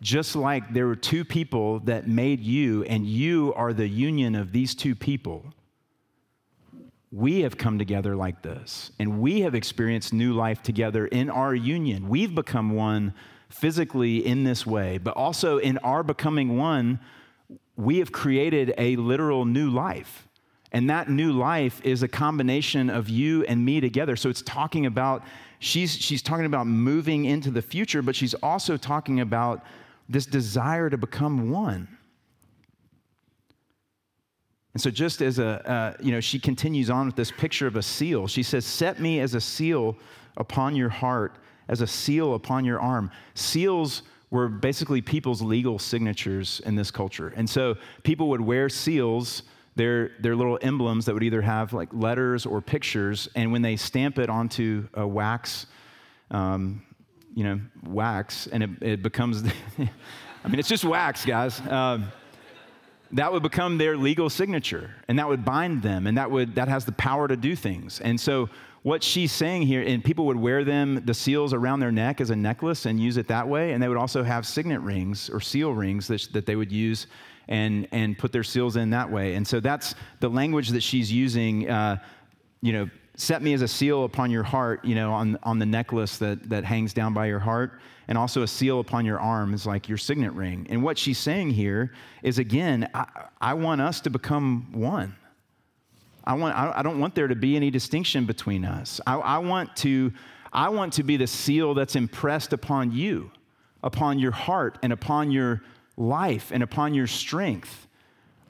Just 0.00 0.34
like 0.34 0.72
there 0.72 0.86
were 0.86 0.96
two 0.96 1.24
people 1.24 1.80
that 1.80 2.08
made 2.08 2.40
you, 2.40 2.84
and 2.84 3.06
you 3.06 3.52
are 3.54 3.72
the 3.72 3.88
union 3.88 4.34
of 4.34 4.52
these 4.52 4.74
two 4.74 4.94
people, 4.94 5.44
we 7.12 7.40
have 7.40 7.58
come 7.58 7.78
together 7.78 8.16
like 8.16 8.40
this, 8.42 8.92
and 8.98 9.20
we 9.20 9.40
have 9.40 9.54
experienced 9.54 10.12
new 10.12 10.32
life 10.32 10.62
together 10.62 11.06
in 11.06 11.28
our 11.28 11.54
union. 11.54 12.08
We've 12.08 12.34
become 12.34 12.70
one 12.70 13.14
physically 13.48 14.24
in 14.24 14.44
this 14.44 14.64
way, 14.64 14.98
but 14.98 15.16
also 15.16 15.58
in 15.58 15.76
our 15.78 16.02
becoming 16.02 16.56
one, 16.56 17.00
we 17.76 17.98
have 17.98 18.12
created 18.12 18.72
a 18.78 18.96
literal 18.96 19.44
new 19.44 19.70
life. 19.70 20.28
And 20.72 20.88
that 20.88 21.10
new 21.10 21.32
life 21.32 21.80
is 21.82 22.02
a 22.04 22.08
combination 22.08 22.90
of 22.90 23.08
you 23.08 23.42
and 23.44 23.64
me 23.64 23.80
together. 23.80 24.14
So 24.14 24.28
it's 24.28 24.42
talking 24.42 24.86
about, 24.86 25.24
she's, 25.58 25.96
she's 25.96 26.22
talking 26.22 26.46
about 26.46 26.68
moving 26.68 27.24
into 27.24 27.50
the 27.50 27.62
future, 27.62 28.02
but 28.02 28.14
she's 28.14 28.34
also 28.34 28.76
talking 28.76 29.18
about 29.18 29.64
this 30.10 30.26
desire 30.26 30.90
to 30.90 30.98
become 30.98 31.50
one. 31.50 31.88
And 34.74 34.82
so, 34.82 34.90
just 34.90 35.22
as 35.22 35.38
a, 35.38 35.68
uh, 35.68 35.94
you 36.00 36.12
know, 36.12 36.20
she 36.20 36.38
continues 36.38 36.90
on 36.90 37.06
with 37.06 37.16
this 37.16 37.30
picture 37.30 37.66
of 37.66 37.76
a 37.76 37.82
seal. 37.82 38.26
She 38.26 38.42
says, 38.42 38.64
Set 38.64 39.00
me 39.00 39.20
as 39.20 39.34
a 39.34 39.40
seal 39.40 39.96
upon 40.36 40.76
your 40.76 40.88
heart, 40.88 41.38
as 41.68 41.80
a 41.80 41.86
seal 41.86 42.34
upon 42.34 42.64
your 42.64 42.80
arm. 42.80 43.10
Seals 43.34 44.02
were 44.30 44.48
basically 44.48 45.00
people's 45.00 45.42
legal 45.42 45.78
signatures 45.78 46.60
in 46.66 46.76
this 46.76 46.90
culture. 46.90 47.32
And 47.36 47.48
so, 47.48 47.76
people 48.02 48.28
would 48.28 48.40
wear 48.40 48.68
seals. 48.68 49.44
They're, 49.76 50.10
they're 50.20 50.36
little 50.36 50.58
emblems 50.62 51.06
that 51.06 51.14
would 51.14 51.22
either 51.22 51.42
have 51.42 51.72
like 51.72 51.88
letters 51.92 52.44
or 52.46 52.60
pictures, 52.60 53.28
and 53.36 53.52
when 53.52 53.62
they 53.62 53.76
stamp 53.76 54.18
it 54.18 54.28
onto 54.28 54.88
a 54.94 55.06
wax, 55.06 55.66
um, 56.32 56.82
you 57.34 57.44
know, 57.44 57.60
wax, 57.84 58.46
and 58.46 58.62
it, 58.62 58.70
it 58.80 59.02
becomes, 59.02 59.42
I 59.78 60.48
mean, 60.48 60.58
it's 60.58 60.68
just 60.68 60.84
wax, 60.84 61.24
guys. 61.24 61.60
Um, 61.60 62.10
that 63.12 63.32
would 63.32 63.42
become 63.42 63.78
their 63.78 63.96
legal 63.96 64.30
signature 64.30 64.94
and 65.08 65.18
that 65.18 65.28
would 65.28 65.44
bind 65.44 65.82
them 65.82 66.06
and 66.06 66.16
that 66.16 66.30
would 66.30 66.54
that 66.54 66.68
has 66.68 66.84
the 66.84 66.92
power 66.92 67.26
to 67.26 67.36
do 67.36 67.56
things 67.56 68.00
and 68.00 68.20
so 68.20 68.48
what 68.82 69.02
she's 69.02 69.32
saying 69.32 69.62
here 69.62 69.82
and 69.82 70.02
people 70.04 70.26
would 70.26 70.36
wear 70.36 70.64
them 70.64 71.02
the 71.04 71.12
seals 71.12 71.52
around 71.52 71.80
their 71.80 71.92
neck 71.92 72.20
as 72.20 72.30
a 72.30 72.36
necklace 72.36 72.86
and 72.86 73.00
use 73.00 73.16
it 73.16 73.26
that 73.26 73.46
way 73.46 73.72
and 73.72 73.82
they 73.82 73.88
would 73.88 73.96
also 73.96 74.22
have 74.22 74.46
signet 74.46 74.80
rings 74.80 75.28
or 75.28 75.40
seal 75.40 75.72
rings 75.72 76.06
that, 76.06 76.28
that 76.32 76.46
they 76.46 76.56
would 76.56 76.70
use 76.70 77.06
and 77.48 77.88
and 77.90 78.16
put 78.16 78.30
their 78.30 78.44
seals 78.44 78.76
in 78.76 78.90
that 78.90 79.10
way 79.10 79.34
and 79.34 79.46
so 79.46 79.58
that's 79.58 79.94
the 80.20 80.28
language 80.28 80.68
that 80.68 80.82
she's 80.82 81.12
using 81.12 81.68
uh, 81.68 81.96
you 82.62 82.72
know 82.72 82.88
set 83.16 83.42
me 83.42 83.52
as 83.52 83.62
a 83.62 83.68
seal 83.68 84.04
upon 84.04 84.30
your 84.30 84.42
heart 84.42 84.84
you 84.84 84.94
know 84.94 85.12
on, 85.12 85.38
on 85.42 85.58
the 85.58 85.66
necklace 85.66 86.18
that 86.18 86.48
that 86.48 86.64
hangs 86.64 86.92
down 86.94 87.12
by 87.12 87.26
your 87.26 87.38
heart 87.38 87.80
and 88.10 88.18
also 88.18 88.42
a 88.42 88.48
seal 88.48 88.80
upon 88.80 89.06
your 89.06 89.20
arm 89.20 89.54
is 89.54 89.64
like 89.64 89.88
your 89.88 89.96
signet 89.96 90.32
ring. 90.32 90.66
And 90.68 90.82
what 90.82 90.98
she's 90.98 91.16
saying 91.16 91.50
here 91.50 91.92
is 92.24 92.40
again, 92.40 92.90
I, 92.92 93.06
I 93.40 93.54
want 93.54 93.80
us 93.80 94.00
to 94.00 94.10
become 94.10 94.66
one. 94.72 95.14
I, 96.24 96.34
want, 96.34 96.56
I, 96.56 96.82
don't 96.82 96.98
want 96.98 97.14
there 97.14 97.28
to 97.28 97.36
be 97.36 97.54
any 97.54 97.70
distinction 97.70 98.26
between 98.26 98.64
us. 98.64 99.00
I, 99.06 99.14
I, 99.14 99.38
want 99.38 99.76
to, 99.76 100.12
I 100.52 100.70
want 100.70 100.92
to 100.94 101.04
be 101.04 101.16
the 101.18 101.28
seal 101.28 101.72
that's 101.72 101.94
impressed 101.94 102.52
upon 102.52 102.90
you, 102.90 103.30
upon 103.84 104.18
your 104.18 104.32
heart, 104.32 104.76
and 104.82 104.92
upon 104.92 105.30
your 105.30 105.62
life, 105.96 106.50
and 106.52 106.64
upon 106.64 106.94
your 106.94 107.06
strength. 107.06 107.86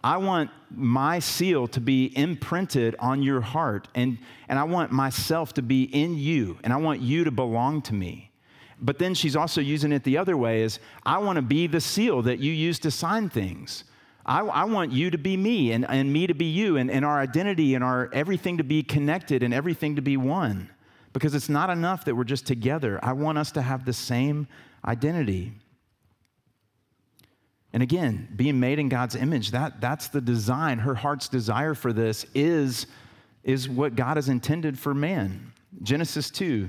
I 0.02 0.16
want 0.16 0.50
my 0.70 1.18
seal 1.18 1.68
to 1.68 1.80
be 1.80 2.16
imprinted 2.16 2.96
on 2.98 3.22
your 3.22 3.40
heart, 3.40 3.88
and, 3.94 4.18
and 4.48 4.58
I 4.58 4.64
want 4.64 4.92
myself 4.92 5.52
to 5.54 5.62
be 5.62 5.84
in 5.84 6.16
you, 6.16 6.58
and 6.64 6.72
I 6.72 6.76
want 6.76 7.00
you 7.00 7.24
to 7.24 7.30
belong 7.30 7.82
to 7.82 7.94
me. 7.94 8.30
But 8.80 8.98
then 8.98 9.14
she's 9.14 9.36
also 9.36 9.60
using 9.60 9.92
it 9.92 10.04
the 10.04 10.16
other 10.16 10.36
way 10.36 10.62
is 10.62 10.78
I 11.04 11.18
want 11.18 11.36
to 11.36 11.42
be 11.42 11.66
the 11.66 11.80
seal 11.80 12.22
that 12.22 12.38
you 12.38 12.52
use 12.52 12.78
to 12.80 12.90
sign 12.90 13.28
things. 13.28 13.84
I, 14.24 14.40
I, 14.40 14.64
want 14.64 14.92
you 14.92 15.10
to 15.10 15.18
be 15.18 15.36
me 15.36 15.72
and, 15.72 15.84
and 15.88 16.12
me 16.12 16.26
to 16.26 16.34
be 16.34 16.44
you 16.46 16.76
and, 16.76 16.90
and 16.90 17.04
our 17.04 17.18
identity 17.18 17.74
and 17.74 17.82
our 17.82 18.10
everything 18.12 18.58
to 18.58 18.64
be 18.64 18.82
connected 18.82 19.42
and 19.42 19.52
everything 19.52 19.96
to 19.96 20.02
be 20.02 20.16
one. 20.16 20.70
Because 21.12 21.34
it's 21.34 21.48
not 21.48 21.70
enough 21.70 22.04
that 22.04 22.14
we're 22.14 22.24
just 22.24 22.46
together. 22.46 23.00
I 23.02 23.12
want 23.12 23.38
us 23.38 23.50
to 23.52 23.62
have 23.62 23.84
the 23.84 23.92
same 23.92 24.46
identity. 24.84 25.52
And 27.72 27.82
again, 27.82 28.28
being 28.34 28.58
made 28.58 28.78
in 28.78 28.88
God's 28.88 29.14
image, 29.14 29.52
that, 29.52 29.80
that's 29.80 30.08
the 30.08 30.20
design. 30.20 30.78
Her 30.78 30.94
heart's 30.94 31.28
desire 31.28 31.74
for 31.74 31.92
this 31.92 32.26
is, 32.34 32.86
is 33.44 33.68
what 33.68 33.94
God 33.94 34.16
has 34.16 34.28
intended 34.28 34.78
for 34.78 34.94
man. 34.94 35.52
Genesis 35.82 36.30
2 36.30 36.68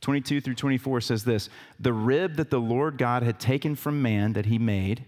22 0.00 0.40
through 0.40 0.54
24 0.54 1.00
says 1.02 1.24
this 1.24 1.50
The 1.78 1.92
rib 1.92 2.36
that 2.36 2.50
the 2.50 2.58
Lord 2.58 2.98
God 2.98 3.22
had 3.22 3.38
taken 3.38 3.76
from 3.76 4.02
man, 4.02 4.32
that 4.32 4.46
he 4.46 4.58
made, 4.58 5.04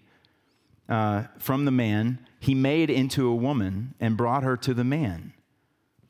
uh, 0.89 1.25
from 1.39 1.65
the 1.65 1.71
man, 1.71 2.19
he 2.41 2.55
made 2.55 2.91
into 2.91 3.29
a 3.29 3.35
woman 3.35 3.95
and 4.01 4.17
brought 4.17 4.43
her 4.43 4.57
to 4.59 4.75
the 4.75 4.85
man. 4.85 5.33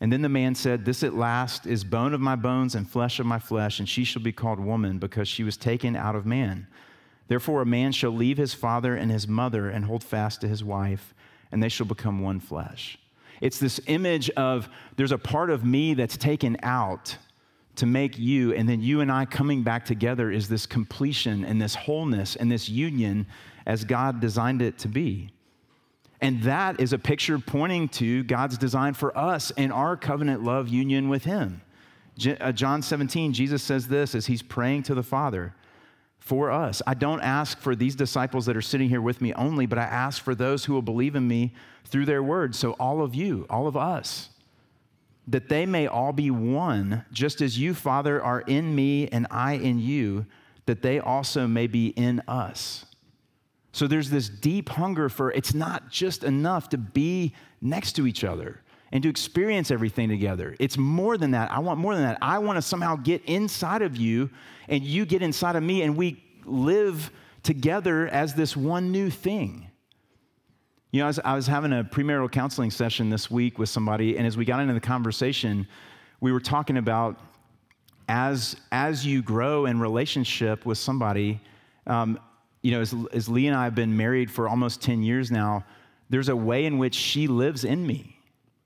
And 0.00 0.12
then 0.12 0.22
the 0.22 0.28
man 0.28 0.54
said, 0.56 0.84
This 0.84 1.04
at 1.04 1.14
last 1.14 1.66
is 1.66 1.84
bone 1.84 2.12
of 2.12 2.20
my 2.20 2.34
bones 2.34 2.74
and 2.74 2.88
flesh 2.88 3.20
of 3.20 3.26
my 3.26 3.38
flesh, 3.38 3.78
and 3.78 3.88
she 3.88 4.02
shall 4.02 4.22
be 4.22 4.32
called 4.32 4.58
woman 4.58 4.98
because 4.98 5.28
she 5.28 5.44
was 5.44 5.56
taken 5.56 5.94
out 5.94 6.16
of 6.16 6.26
man. 6.26 6.66
Therefore, 7.28 7.62
a 7.62 7.66
man 7.66 7.92
shall 7.92 8.10
leave 8.10 8.36
his 8.36 8.54
father 8.54 8.94
and 8.94 9.10
his 9.10 9.26
mother 9.26 9.68
and 9.68 9.84
hold 9.84 10.04
fast 10.04 10.40
to 10.42 10.48
his 10.48 10.62
wife, 10.62 11.14
and 11.50 11.62
they 11.62 11.68
shall 11.68 11.86
become 11.86 12.20
one 12.20 12.40
flesh. 12.40 12.98
It's 13.40 13.58
this 13.58 13.80
image 13.86 14.30
of 14.30 14.68
there's 14.96 15.12
a 15.12 15.18
part 15.18 15.50
of 15.50 15.64
me 15.64 15.94
that's 15.94 16.16
taken 16.16 16.56
out 16.62 17.16
to 17.76 17.86
make 17.86 18.18
you, 18.18 18.52
and 18.52 18.68
then 18.68 18.80
you 18.80 19.00
and 19.00 19.10
I 19.10 19.24
coming 19.24 19.62
back 19.62 19.84
together 19.84 20.30
is 20.30 20.48
this 20.48 20.66
completion 20.66 21.44
and 21.44 21.60
this 21.60 21.74
wholeness 21.74 22.36
and 22.36 22.50
this 22.50 22.68
union 22.68 23.26
as 23.66 23.84
God 23.84 24.20
designed 24.20 24.62
it 24.62 24.78
to 24.78 24.88
be. 24.88 25.30
And 26.20 26.40
that 26.42 26.80
is 26.80 26.92
a 26.92 26.98
picture 26.98 27.38
pointing 27.38 27.88
to 27.90 28.22
God's 28.24 28.56
design 28.56 28.94
for 28.94 29.16
us 29.18 29.50
and 29.56 29.72
our 29.72 29.96
covenant 29.96 30.44
love 30.44 30.68
union 30.68 31.08
with 31.08 31.24
Him. 31.24 31.62
Uh, 32.40 32.52
John 32.52 32.82
17, 32.82 33.32
Jesus 33.32 33.62
says 33.62 33.88
this 33.88 34.14
as 34.14 34.26
He's 34.26 34.42
praying 34.42 34.84
to 34.84 34.94
the 34.94 35.02
Father 35.02 35.54
for 36.22 36.50
us. 36.50 36.80
I 36.86 36.94
don't 36.94 37.20
ask 37.20 37.58
for 37.58 37.74
these 37.74 37.94
disciples 37.94 38.46
that 38.46 38.56
are 38.56 38.62
sitting 38.62 38.88
here 38.88 39.02
with 39.02 39.20
me 39.20 39.34
only, 39.34 39.66
but 39.66 39.78
I 39.78 39.84
ask 39.84 40.22
for 40.22 40.34
those 40.34 40.64
who 40.64 40.72
will 40.72 40.82
believe 40.82 41.16
in 41.16 41.26
me 41.26 41.54
through 41.84 42.06
their 42.06 42.22
word. 42.22 42.54
So, 42.54 42.72
all 42.72 43.02
of 43.02 43.14
you, 43.14 43.46
all 43.50 43.66
of 43.66 43.76
us 43.76 44.30
that 45.28 45.48
they 45.48 45.66
may 45.66 45.86
all 45.86 46.12
be 46.12 46.30
one, 46.30 47.04
just 47.12 47.40
as 47.40 47.58
you, 47.58 47.74
Father, 47.74 48.22
are 48.22 48.40
in 48.40 48.74
me 48.74 49.08
and 49.08 49.26
I 49.30 49.52
in 49.52 49.78
you, 49.78 50.26
that 50.66 50.82
they 50.82 50.98
also 51.00 51.46
may 51.46 51.66
be 51.66 51.88
in 51.88 52.20
us. 52.26 52.86
So 53.72 53.86
there's 53.86 54.10
this 54.10 54.28
deep 54.28 54.68
hunger 54.68 55.08
for 55.08 55.32
it's 55.32 55.54
not 55.54 55.90
just 55.90 56.24
enough 56.24 56.68
to 56.70 56.78
be 56.78 57.34
next 57.60 57.92
to 57.92 58.06
each 58.06 58.24
other 58.24 58.60
and 58.90 59.02
to 59.02 59.08
experience 59.08 59.70
everything 59.70 60.08
together. 60.08 60.54
It's 60.58 60.76
more 60.76 61.16
than 61.16 61.30
that. 61.30 61.50
I 61.50 61.60
want 61.60 61.78
more 61.78 61.94
than 61.94 62.04
that. 62.04 62.18
I 62.20 62.38
want 62.38 62.58
to 62.58 62.62
somehow 62.62 62.96
get 62.96 63.24
inside 63.24 63.80
of 63.80 63.96
you 63.96 64.28
and 64.72 64.82
you 64.82 65.04
get 65.04 65.20
inside 65.20 65.54
of 65.54 65.62
me 65.62 65.82
and 65.82 65.98
we 65.98 66.24
live 66.46 67.10
together 67.42 68.08
as 68.08 68.32
this 68.32 68.56
one 68.56 68.90
new 68.90 69.10
thing. 69.10 69.70
You 70.92 71.00
know, 71.00 71.04
I 71.04 71.08
was, 71.08 71.18
I 71.18 71.34
was 71.34 71.46
having 71.46 71.74
a 71.74 71.84
premarital 71.84 72.32
counseling 72.32 72.70
session 72.70 73.10
this 73.10 73.30
week 73.30 73.58
with 73.58 73.68
somebody, 73.68 74.16
and 74.16 74.26
as 74.26 74.38
we 74.38 74.46
got 74.46 74.60
into 74.60 74.72
the 74.72 74.80
conversation, 74.80 75.68
we 76.20 76.32
were 76.32 76.40
talking 76.40 76.78
about 76.78 77.20
as, 78.08 78.56
as 78.72 79.04
you 79.04 79.20
grow 79.20 79.66
in 79.66 79.78
relationship 79.78 80.64
with 80.64 80.78
somebody, 80.78 81.38
um, 81.86 82.18
you 82.62 82.70
know, 82.70 82.80
as, 82.80 82.94
as 83.12 83.28
Lee 83.28 83.48
and 83.48 83.56
I 83.56 83.64
have 83.64 83.74
been 83.74 83.94
married 83.94 84.30
for 84.30 84.48
almost 84.48 84.80
10 84.80 85.02
years 85.02 85.30
now, 85.30 85.66
there's 86.08 86.30
a 86.30 86.36
way 86.36 86.64
in 86.64 86.78
which 86.78 86.94
she 86.94 87.26
lives 87.26 87.64
in 87.64 87.86
me. 87.86 88.16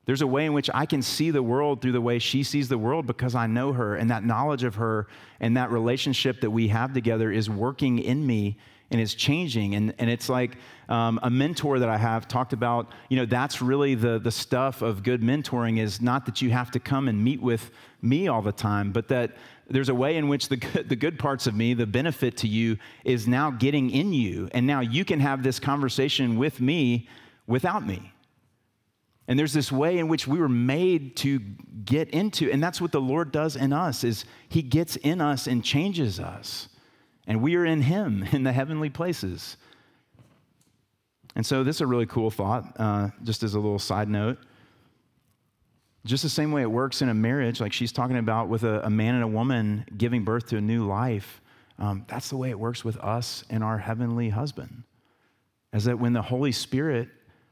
There's 0.07 0.23
a 0.23 0.27
way 0.27 0.47
in 0.47 0.53
which 0.53 0.71
I 0.73 0.87
can 0.87 1.03
see 1.03 1.31
the 1.31 1.43
world 1.43 1.83
through 1.83 1.93
the 1.93 2.01
way 2.01 2.19
she 2.19 2.43
sees 2.43 2.69
the 2.69 2.79
world 2.79 3.07
because 3.07 3.35
I 3.35 3.47
know 3.49 3.73
her, 3.73 3.97
and 3.97 4.11
that 4.11 4.25
knowledge 4.25 4.63
of 4.63 4.77
her 4.77 5.09
and 5.41 5.57
that 5.57 5.71
relationship 5.71 6.41
that 6.41 6.51
we 6.51 6.69
have 6.69 6.95
together 6.95 7.31
is 7.31 7.51
working 7.51 7.99
in 7.99 8.27
me 8.27 8.57
and 8.91 9.01
it's 9.01 9.15
changing. 9.15 9.75
And, 9.75 9.95
and 9.99 10.09
it's 10.09 10.29
like 10.29 10.59
um, 10.89 11.19
a 11.23 11.31
mentor 11.31 11.81
that 11.81 11.89
I 11.89 11.97
have 11.97 12.29
talked 12.29 12.53
about, 12.53 12.93
you 13.09 13.17
know, 13.17 13.27
that's 13.27 13.61
really 13.61 13.97
the, 13.97 14.21
the 14.21 14.31
stuff 14.31 14.81
of 14.81 15.03
good 15.03 15.23
mentoring 15.23 15.81
is 15.81 16.01
not 16.01 16.25
that 16.27 16.41
you 16.41 16.51
have 16.51 16.71
to 16.71 16.79
come 16.79 17.09
and 17.09 17.23
meet 17.23 17.43
with 17.43 17.73
me 18.01 18.29
all 18.29 18.43
the 18.43 18.53
time, 18.53 18.93
but 18.93 19.09
that 19.09 19.33
there's 19.69 19.89
a 19.89 19.95
way 19.95 20.17
in 20.17 20.29
which 20.29 20.49
the 20.49 20.57
good, 20.57 20.89
the 20.89 20.97
good 20.97 21.19
parts 21.19 21.49
of 21.49 21.55
me, 21.57 21.75
the 21.75 21.87
benefit 21.87 22.37
to 22.39 22.49
you, 22.49 22.79
is 23.05 23.27
now 23.27 23.51
getting 23.51 23.91
in 23.91 24.13
you. 24.13 24.49
And 24.53 24.67
now 24.67 24.81
you 24.81 25.05
can 25.05 25.19
have 25.19 25.43
this 25.43 25.59
conversation 25.59 26.39
with 26.39 26.61
me 26.61 27.09
without 27.49 27.85
me. 27.85 28.13
And 29.29 29.39
there's 29.39 29.53
this 29.53 29.73
way 29.73 29.99
in 29.99 30.09
which 30.09 30.27
we 30.29 30.39
were 30.39 30.49
made 30.49 31.17
to 31.17 31.41
get 31.85 32.11
into, 32.11 32.51
and 32.51 32.63
that's 32.63 32.81
what 32.81 32.93
the 32.93 33.01
Lord 33.01 33.33
does 33.33 33.57
in 33.57 33.73
us, 33.73 34.05
is 34.05 34.25
He 34.49 34.63
gets 34.63 34.97
in 34.97 35.21
us 35.21 35.47
and 35.47 35.65
changes 35.65 36.21
us 36.21 36.69
and 37.27 37.43
we 37.43 37.57
are 37.57 37.65
in 37.65 37.83
Him 37.83 38.23
in 38.33 38.43
the 38.43 38.53
heavenly 38.53 38.91
places. 38.91 39.57
And 41.35 41.45
so, 41.45 41.63
this 41.63 41.77
is 41.77 41.81
a 41.83 41.87
really 41.87 42.07
cool 42.07 42.31
thought, 42.31 42.73
uh, 42.79 43.11
just 43.23 43.43
as 43.43 43.55
a 43.55 43.61
little 43.61 43.79
side 43.79 44.09
note. 44.09 44.39
Just 46.07 46.23
the 46.23 46.29
same 46.29 46.53
way 46.53 46.63
it 46.63 46.71
works 46.71 47.03
in 47.03 47.09
a 47.09 47.15
marriage, 47.15 47.61
like 47.61 47.73
she's 47.73 47.93
talking 47.93 48.17
about 48.17 48.49
with 48.49 48.63
a, 48.63 48.81
a 48.87 48.91
man 48.91 49.17
and 49.17 49.25
a 49.25 49.29
woman 49.29 49.85
giving 49.97 50.23
birth 50.23 50.47
to 50.49 50.57
a 50.57 50.61
new 50.61 50.87
life, 50.87 51.43
um, 51.79 52.05
that's 52.07 52.31
the 52.31 52.37
way 52.37 52.49
it 52.49 52.59
works 52.59 52.85
with 52.85 52.97
us 52.99 53.45
and 53.51 53.65
our 53.65 53.77
heavenly 53.77 54.29
husband. 54.29 54.85
As 55.73 55.85
that 55.85 55.99
when 55.99 56.13
the 56.13 56.23
Holy 56.23 56.53
Spirit 56.53 57.09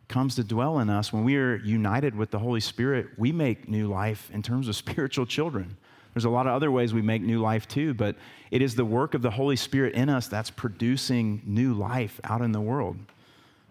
comes 0.08 0.34
to 0.36 0.44
dwell 0.44 0.78
in 0.78 0.90
us, 0.90 1.12
when 1.12 1.24
we 1.24 1.36
are 1.36 1.56
united 1.56 2.14
with 2.14 2.30
the 2.30 2.38
Holy 2.38 2.60
Spirit, 2.60 3.08
we 3.16 3.32
make 3.32 3.68
new 3.68 3.88
life 3.88 4.30
in 4.32 4.42
terms 4.42 4.68
of 4.68 4.76
spiritual 4.84 5.26
children. 5.26 5.76
There's 6.14 6.24
a 6.24 6.30
lot 6.30 6.46
of 6.46 6.52
other 6.52 6.70
ways 6.70 6.94
we 6.94 7.02
make 7.02 7.22
new 7.22 7.40
life 7.40 7.66
too, 7.66 7.92
but 7.92 8.16
it 8.50 8.62
is 8.62 8.76
the 8.76 8.84
work 8.84 9.14
of 9.14 9.22
the 9.22 9.30
Holy 9.30 9.56
Spirit 9.56 9.94
in 9.94 10.08
us 10.08 10.28
that's 10.28 10.50
producing 10.50 11.42
new 11.44 11.74
life 11.74 12.20
out 12.22 12.40
in 12.40 12.52
the 12.52 12.60
world. 12.60 12.96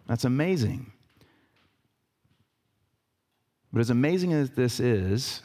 That's 0.08 0.26
amazing. 0.26 0.92
But 3.72 3.80
as 3.80 3.90
amazing 3.90 4.34
as 4.34 4.52
this 4.52 4.80
is, 4.80 5.42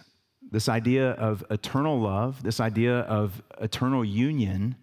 this 0.50 0.68
idea 0.68 1.12
of 1.12 1.44
eternal 1.50 2.00
love, 2.00 2.42
this 2.42 2.58
idea 2.58 3.00
of 3.00 3.40
eternal 3.60 4.04
union, 4.04 4.74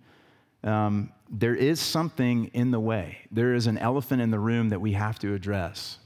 um, 0.63 1.11
there 1.29 1.55
is 1.55 1.79
something 1.79 2.45
in 2.53 2.71
the 2.71 2.79
way. 2.79 3.19
There 3.31 3.53
is 3.53 3.67
an 3.67 3.77
elephant 3.77 4.21
in 4.21 4.31
the 4.31 4.39
room 4.39 4.69
that 4.69 4.81
we 4.81 4.93
have 4.93 5.19
to 5.19 5.33
address. 5.33 5.97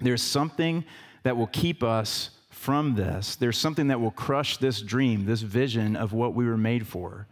There's 0.00 0.22
something 0.22 0.84
that 1.22 1.36
will 1.36 1.46
keep 1.46 1.82
us 1.82 2.30
from 2.50 2.94
this. 2.94 3.36
There's 3.36 3.58
something 3.58 3.88
that 3.88 4.00
will 4.00 4.10
crush 4.10 4.56
this 4.56 4.82
dream, 4.82 5.26
this 5.26 5.42
vision 5.42 5.96
of 5.96 6.12
what 6.12 6.34
we 6.34 6.44
were 6.46 6.56
made 6.56 6.86
for. 6.86 7.26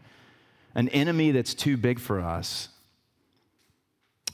An 0.75 0.89
enemy 0.91 1.33
that's 1.33 1.55
too 1.55 1.77
big 1.77 1.99
for 1.99 2.21
us, 2.21 2.69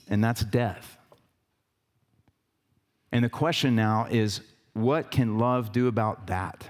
and 0.07 0.23
that's 0.23 0.41
death. 0.41 0.97
And 3.11 3.25
the 3.25 3.29
question 3.29 3.75
now 3.75 4.07
is 4.09 4.41
what 4.73 5.09
can 5.09 5.39
love 5.39 5.71
do 5.71 5.87
about 5.87 6.27
that? 6.27 6.69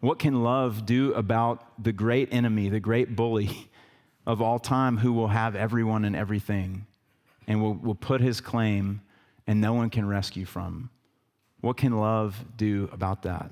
What 0.00 0.18
can 0.18 0.42
love 0.42 0.84
do 0.84 1.12
about 1.14 1.82
the 1.82 1.92
great 1.92 2.32
enemy, 2.32 2.68
the 2.68 2.80
great 2.80 3.14
bully 3.14 3.70
of 4.26 4.40
all 4.40 4.58
time 4.58 4.98
who 4.98 5.12
will 5.12 5.28
have 5.28 5.56
everyone 5.56 6.04
and 6.04 6.14
everything 6.14 6.86
and 7.46 7.60
will, 7.62 7.74
will 7.74 7.94
put 7.94 8.20
his 8.20 8.40
claim 8.40 9.00
and 9.46 9.60
no 9.60 9.72
one 9.72 9.90
can 9.90 10.06
rescue 10.06 10.44
from? 10.44 10.90
What 11.60 11.76
can 11.76 11.98
love 11.98 12.44
do 12.56 12.88
about 12.92 13.22
that? 13.22 13.50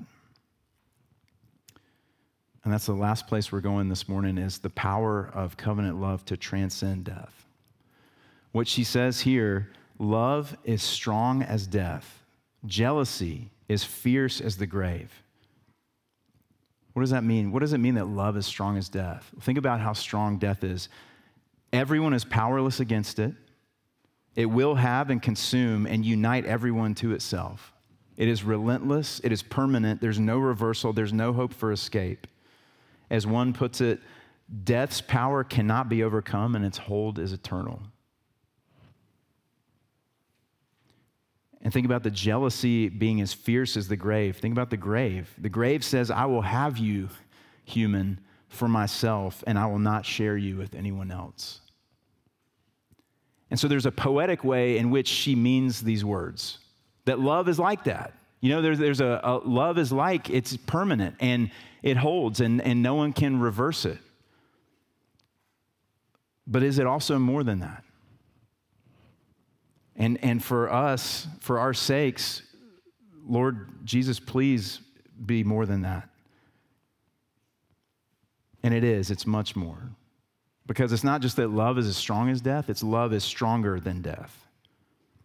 And 2.63 2.71
that's 2.71 2.85
the 2.85 2.93
last 2.93 3.27
place 3.27 3.51
we're 3.51 3.61
going 3.61 3.89
this 3.89 4.07
morning 4.07 4.37
is 4.37 4.59
the 4.59 4.69
power 4.69 5.31
of 5.33 5.57
covenant 5.57 5.99
love 5.99 6.23
to 6.25 6.37
transcend 6.37 7.05
death. 7.05 7.45
What 8.51 8.67
she 8.67 8.83
says 8.83 9.21
here, 9.21 9.69
love 9.97 10.55
is 10.63 10.83
strong 10.83 11.41
as 11.41 11.65
death. 11.65 12.23
Jealousy 12.65 13.49
is 13.67 13.83
fierce 13.83 14.39
as 14.39 14.57
the 14.57 14.67
grave. 14.67 15.23
What 16.93 17.01
does 17.01 17.11
that 17.11 17.23
mean? 17.23 17.51
What 17.51 17.59
does 17.59 17.73
it 17.73 17.77
mean 17.77 17.95
that 17.95 18.07
love 18.07 18.35
is 18.37 18.45
strong 18.45 18.77
as 18.77 18.89
death? 18.89 19.31
Think 19.41 19.57
about 19.57 19.79
how 19.79 19.93
strong 19.93 20.37
death 20.37 20.63
is. 20.63 20.89
Everyone 21.71 22.13
is 22.13 22.25
powerless 22.25 22.79
against 22.79 23.19
it. 23.19 23.33
It 24.35 24.45
will 24.45 24.75
have 24.75 25.09
and 25.09 25.21
consume 25.21 25.85
and 25.85 26.05
unite 26.05 26.45
everyone 26.45 26.95
to 26.95 27.13
itself. 27.13 27.73
It 28.17 28.27
is 28.27 28.43
relentless, 28.43 29.19
it 29.23 29.31
is 29.31 29.41
permanent, 29.41 29.99
there's 29.99 30.19
no 30.19 30.37
reversal, 30.37 30.93
there's 30.93 31.13
no 31.13 31.33
hope 31.33 31.53
for 31.53 31.71
escape. 31.71 32.27
As 33.09 33.25
one 33.25 33.51
puts 33.51 33.81
it, 33.81 33.99
death's 34.63 35.01
power 35.01 35.43
cannot 35.43 35.89
be 35.89 36.03
overcome 36.03 36.55
and 36.55 36.63
its 36.63 36.77
hold 36.77 37.19
is 37.19 37.33
eternal. 37.33 37.81
And 41.63 41.71
think 41.71 41.85
about 41.85 42.03
the 42.03 42.11
jealousy 42.11 42.89
being 42.89 43.21
as 43.21 43.33
fierce 43.33 43.77
as 43.77 43.87
the 43.87 43.95
grave. 43.95 44.37
Think 44.37 44.53
about 44.53 44.69
the 44.71 44.77
grave. 44.77 45.33
The 45.37 45.49
grave 45.49 45.83
says, 45.83 46.09
I 46.09 46.25
will 46.25 46.41
have 46.41 46.77
you, 46.77 47.09
human, 47.65 48.19
for 48.49 48.67
myself, 48.67 49.43
and 49.45 49.59
I 49.59 49.67
will 49.67 49.79
not 49.79 50.05
share 50.05 50.37
you 50.37 50.57
with 50.57 50.73
anyone 50.73 51.11
else. 51.11 51.61
And 53.51 53.59
so 53.59 53.67
there's 53.67 53.85
a 53.85 53.91
poetic 53.91 54.43
way 54.43 54.77
in 54.77 54.89
which 54.89 55.07
she 55.07 55.35
means 55.35 55.81
these 55.81 56.03
words 56.03 56.57
that 57.05 57.19
love 57.19 57.49
is 57.49 57.59
like 57.59 57.83
that. 57.83 58.13
You 58.39 58.49
know, 58.49 58.61
there's, 58.61 58.79
there's 58.79 59.01
a, 59.01 59.19
a 59.23 59.37
love 59.37 59.77
is 59.77 59.91
like 59.91 60.29
it's 60.29 60.57
permanent 60.57 61.15
and 61.19 61.51
it 61.83 61.97
holds 61.97 62.41
and, 62.41 62.61
and 62.61 62.81
no 62.81 62.95
one 62.95 63.13
can 63.13 63.39
reverse 63.39 63.85
it. 63.85 63.99
But 66.47 66.63
is 66.63 66.79
it 66.79 66.87
also 66.87 67.19
more 67.19 67.43
than 67.43 67.59
that? 67.59 67.83
And, 69.95 70.17
and 70.23 70.43
for 70.43 70.71
us, 70.71 71.27
for 71.39 71.59
our 71.59 71.73
sakes, 71.73 72.43
Lord 73.27 73.85
Jesus, 73.85 74.19
please 74.19 74.79
be 75.25 75.43
more 75.43 75.65
than 75.65 75.81
that. 75.81 76.09
And 78.63 78.73
it 78.73 78.83
is, 78.83 79.11
it's 79.11 79.25
much 79.25 79.55
more. 79.55 79.91
Because 80.67 80.93
it's 80.93 81.03
not 81.03 81.21
just 81.21 81.35
that 81.35 81.49
love 81.49 81.77
is 81.77 81.87
as 81.87 81.97
strong 81.97 82.29
as 82.29 82.41
death, 82.41 82.69
it's 82.69 82.83
love 82.83 83.13
is 83.13 83.23
stronger 83.23 83.79
than 83.79 84.01
death. 84.01 84.47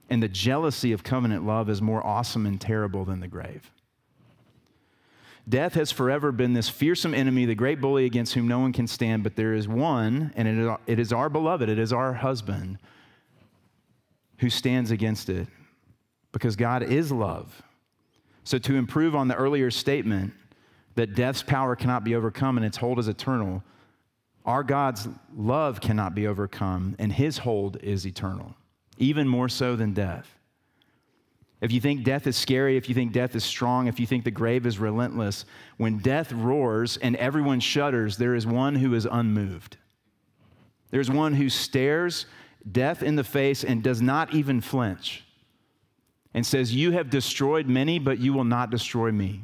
And 0.09 0.22
the 0.22 0.29
jealousy 0.29 0.92
of 0.92 1.02
covenant 1.02 1.44
love 1.44 1.68
is 1.68 1.83
more 1.83 2.05
awesome 2.05 2.46
and 2.46 2.61
terrible 2.61 3.05
than 3.05 3.20
the 3.20 3.29
grave. 3.29 3.70
Death 5.48 5.74
has 5.74 5.92
forever 5.92 6.33
been 6.33 6.55
this 6.55 6.68
fearsome 6.68 7.14
enemy, 7.14 7.44
the 7.44 7.55
great 7.55 7.81
bully 7.81 8.05
against 8.05 8.35
whom 8.35 8.48
no 8.48 8.59
one 8.59 8.72
can 8.72 8.88
stand, 8.88 9.22
but 9.22 9.37
there 9.37 9.55
is 9.55 9.68
one, 9.68 10.33
and 10.35 10.79
it 10.87 10.98
is 10.98 11.12
our 11.12 11.29
beloved, 11.29 11.68
it 11.68 11.79
is 11.79 11.92
our 11.92 12.14
husband, 12.14 12.79
who 14.38 14.51
stands 14.51 14.90
against 14.90 15.29
it 15.29 15.49
because 16.33 16.57
God 16.57 16.83
is 16.83 17.11
love. 17.11 17.62
So, 18.44 18.59
to 18.59 18.77
improve 18.77 19.14
on 19.14 19.29
the 19.29 19.35
earlier 19.35 19.70
statement 19.70 20.33
that 20.94 21.14
death's 21.14 21.42
power 21.42 21.75
cannot 21.75 22.05
be 22.05 22.14
overcome 22.14 22.57
and 22.57 22.64
its 22.64 22.77
hold 22.77 22.99
is 22.99 23.09
eternal, 23.09 23.62
our 24.44 24.62
God's 24.62 25.09
love 25.37 25.81
cannot 25.81 26.14
be 26.14 26.27
overcome 26.27 26.94
and 26.99 27.12
his 27.12 27.38
hold 27.38 27.79
is 27.83 28.07
eternal, 28.07 28.55
even 28.99 29.27
more 29.27 29.49
so 29.49 29.75
than 29.77 29.92
death. 29.92 30.37
If 31.61 31.72
you 31.72 31.81
think 31.81 32.05
death 32.05 32.27
is 32.27 32.37
scary, 32.37 32.77
if 32.77 32.88
you 32.88 32.94
think 32.94 33.12
death 33.12 33.35
is 33.35 33.42
strong, 33.42 33.88
if 33.88 33.99
you 33.99 34.07
think 34.07 34.25
the 34.25 34.31
grave 34.31 34.66
is 34.66 34.79
relentless, 34.79 35.46
when 35.79 35.99
death 35.99 36.31
roars 36.31 36.99
and 36.99 37.16
everyone 37.16 37.61
shudders, 37.61 38.18
there 38.18 38.35
is 38.35 38.46
one 38.46 38.75
who 38.75 38.94
is 38.94 39.09
unmoved. 39.11 39.79
There's 40.90 41.11
one 41.11 41.35
who 41.35 41.49
stares 41.49 42.27
death 42.70 43.02
in 43.02 43.16
the 43.16 43.24
face 43.24 43.64
and 43.64 43.83
does 43.83 44.02
not 44.02 44.35
even 44.35 44.61
flinch 44.61 45.24
and 46.35 46.44
says, 46.44 46.74
You 46.74 46.92
have 46.92 47.11
destroyed 47.11 47.66
many, 47.66 47.98
but 47.98 48.18
you 48.18 48.33
will 48.33 48.44
not 48.44 48.70
destroy 48.70 49.11
me. 49.11 49.42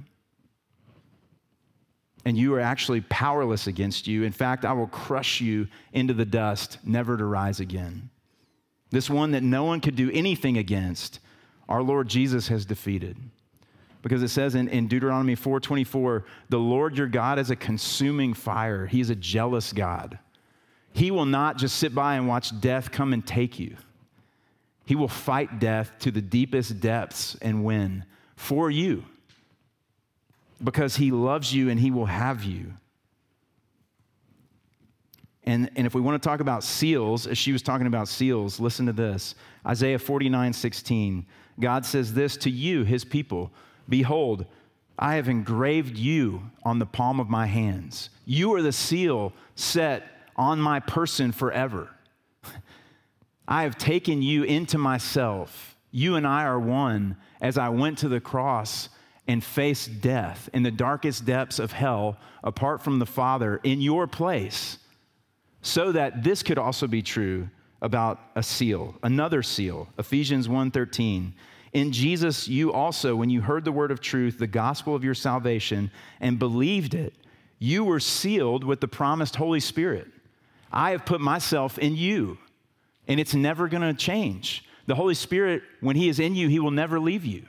And 2.25 2.37
you 2.37 2.55
are 2.55 2.61
actually 2.61 3.01
powerless 3.01 3.67
against 3.67 4.07
you. 4.07 4.23
In 4.23 4.33
fact, 4.33 4.65
I 4.65 4.73
will 4.73 4.87
crush 4.87 5.41
you 5.41 5.67
into 5.93 6.15
the 6.15 6.25
dust, 6.25 6.79
never 6.85 7.17
to 7.17 7.25
rise 7.25 7.59
again. 7.59 8.11
This 8.91 9.11
one 9.11 9.33
that 9.33 9.43
no 9.43 9.65
one 9.65 9.81
could 9.81 9.97
do 9.97 10.11
anything 10.13 10.59
against, 10.59 11.19
our 11.69 11.83
Lord 11.83 12.09
Jesus 12.09 12.49
has 12.49 12.67
defeated. 12.67 13.17
Because 14.03 14.23
it 14.23 14.29
says 14.29 14.55
in, 14.55 14.69
in 14.69 14.87
Deuteronomy 14.87 15.35
4:24, 15.35 16.25
the 16.49 16.59
Lord 16.59 16.97
your 16.97 17.07
God 17.07 17.39
is 17.39 17.51
a 17.51 17.57
consuming 17.57 18.35
fire. 18.35 18.87
He 18.87 19.01
is 19.01 19.11
a 19.11 19.17
jealous 19.17 19.73
God. 19.73 20.19
He 20.93 21.11
will 21.11 21.27
not 21.27 21.57
just 21.57 21.77
sit 21.77 21.95
by 21.95 22.17
and 22.17 22.29
watch 22.29 22.59
death 22.61 22.91
come 22.91 23.13
and 23.13 23.27
take 23.27 23.59
you. 23.59 23.77
He 24.85 24.95
will 24.95 25.09
fight 25.09 25.59
death 25.59 25.93
to 26.01 26.11
the 26.11 26.21
deepest 26.21 26.81
depths 26.81 27.37
and 27.41 27.65
win 27.65 28.05
for 28.37 28.71
you 28.71 29.05
because 30.63 30.97
he 30.97 31.11
loves 31.11 31.53
you 31.53 31.71
and 31.71 31.79
he 31.79 31.91
will 31.91 32.07
have 32.07 32.45
you. 32.45 32.75
And, 35.45 35.71
and 35.75 35.87
if 35.87 35.95
we 35.95 36.01
want 36.01 36.23
to 36.23 36.29
talk 36.29 36.41
about 36.41 36.63
seals, 36.63 37.27
as 37.27 37.37
she 37.37 37.53
was 37.53 37.63
talking 37.63 37.87
about 37.87 38.07
seals, 38.07 38.61
listen 38.61 38.87
to 38.87 38.93
this 38.93 39.35
Isaiah 39.67 39.99
49 39.99 40.53
16. 40.53 41.27
God 41.61 41.85
says 41.85 42.15
this 42.15 42.37
to 42.39 42.51
you, 42.51 42.85
his 42.85 43.05
people 43.05 43.51
Behold, 43.89 44.47
I 44.99 45.17
have 45.17 45.29
engraved 45.29 45.99
you 45.99 46.51
on 46.65 46.79
the 46.79 46.87
palm 46.87 47.19
of 47.19 47.29
my 47.29 47.47
hands. 47.47 48.11
You 48.25 48.55
are 48.55 48.63
the 48.63 48.73
seal 48.73 49.33
set 49.57 50.22
on 50.37 50.61
my 50.61 50.81
person 50.81 51.33
forever. 51.33 51.91
I 53.49 53.65
have 53.65 53.77
taken 53.77 54.23
you 54.23 54.45
into 54.45 54.79
myself. 54.79 55.77
You 55.91 56.17
and 56.17 56.27
I 56.27 56.45
are 56.45 56.59
one 56.59 57.17
as 57.41 57.59
I 57.59 57.69
went 57.69 57.99
to 57.99 58.09
the 58.09 58.21
cross 58.21 58.89
and 59.29 59.43
faced 59.43 60.01
death 60.01 60.49
in 60.53 60.63
the 60.63 60.71
darkest 60.71 61.25
depths 61.25 61.59
of 61.59 61.73
hell 61.73 62.17
apart 62.43 62.83
from 62.83 62.99
the 62.99 63.07
Father 63.07 63.61
in 63.63 63.81
your 63.81 64.07
place, 64.07 64.79
so 65.61 65.93
that 65.93 66.25
this 66.25 66.43
could 66.43 66.59
also 66.59 66.87
be 66.87 67.03
true 67.03 67.49
about 67.81 68.21
a 68.35 68.43
seal, 68.43 68.97
another 69.03 69.43
seal, 69.43 69.89
Ephesians 69.99 70.49
1:13. 70.49 71.35
In 71.73 71.93
Jesus 71.93 72.49
you 72.49 72.73
also 72.73 73.17
when 73.17 73.31
you 73.31 73.41
heard 73.41 73.65
the 73.65 73.73
word 73.73 73.91
of 73.91 74.01
truth, 74.01 74.39
the 74.39 74.47
gospel 74.47 74.95
of 74.95 75.05
your 75.05 75.15
salvation 75.15 75.91
and 76.21 76.39
believed 76.39 76.95
it, 76.95 77.15
you 77.59 77.85
were 77.85 78.01
sealed 78.01 78.65
with 78.65 78.81
the 78.81 78.89
promised 78.89 79.37
Holy 79.37 79.61
Spirit 79.61 80.09
I 80.73 80.93
have 80.93 81.05
put 81.05 81.21
myself 81.21 81.79
in 81.79 81.97
you, 81.97 82.39
and 83.07 83.21
it's 83.21 83.35
never 83.35 83.69
going 83.69 83.83
to 83.83 83.95
change. 83.95 84.65
The 84.87 84.95
Holy 84.95 85.15
Spirit, 85.15 85.63
when 85.81 85.97
He 85.97 86.09
is 86.09 86.19
in 86.19 86.35
you, 86.35 86.49
He 86.49 86.59
will 86.59 86.71
never 86.71 86.99
leave 86.99 87.25
you. 87.25 87.47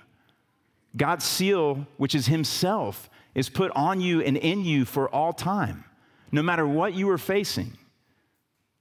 God's 0.95 1.25
seal, 1.25 1.87
which 1.97 2.13
is 2.13 2.27
Himself, 2.27 3.09
is 3.33 3.49
put 3.49 3.71
on 3.71 4.01
you 4.01 4.21
and 4.21 4.37
in 4.37 4.63
you 4.63 4.85
for 4.85 5.09
all 5.09 5.33
time, 5.33 5.85
no 6.31 6.43
matter 6.43 6.67
what 6.67 6.93
you 6.93 7.09
are 7.09 7.17
facing, 7.17 7.77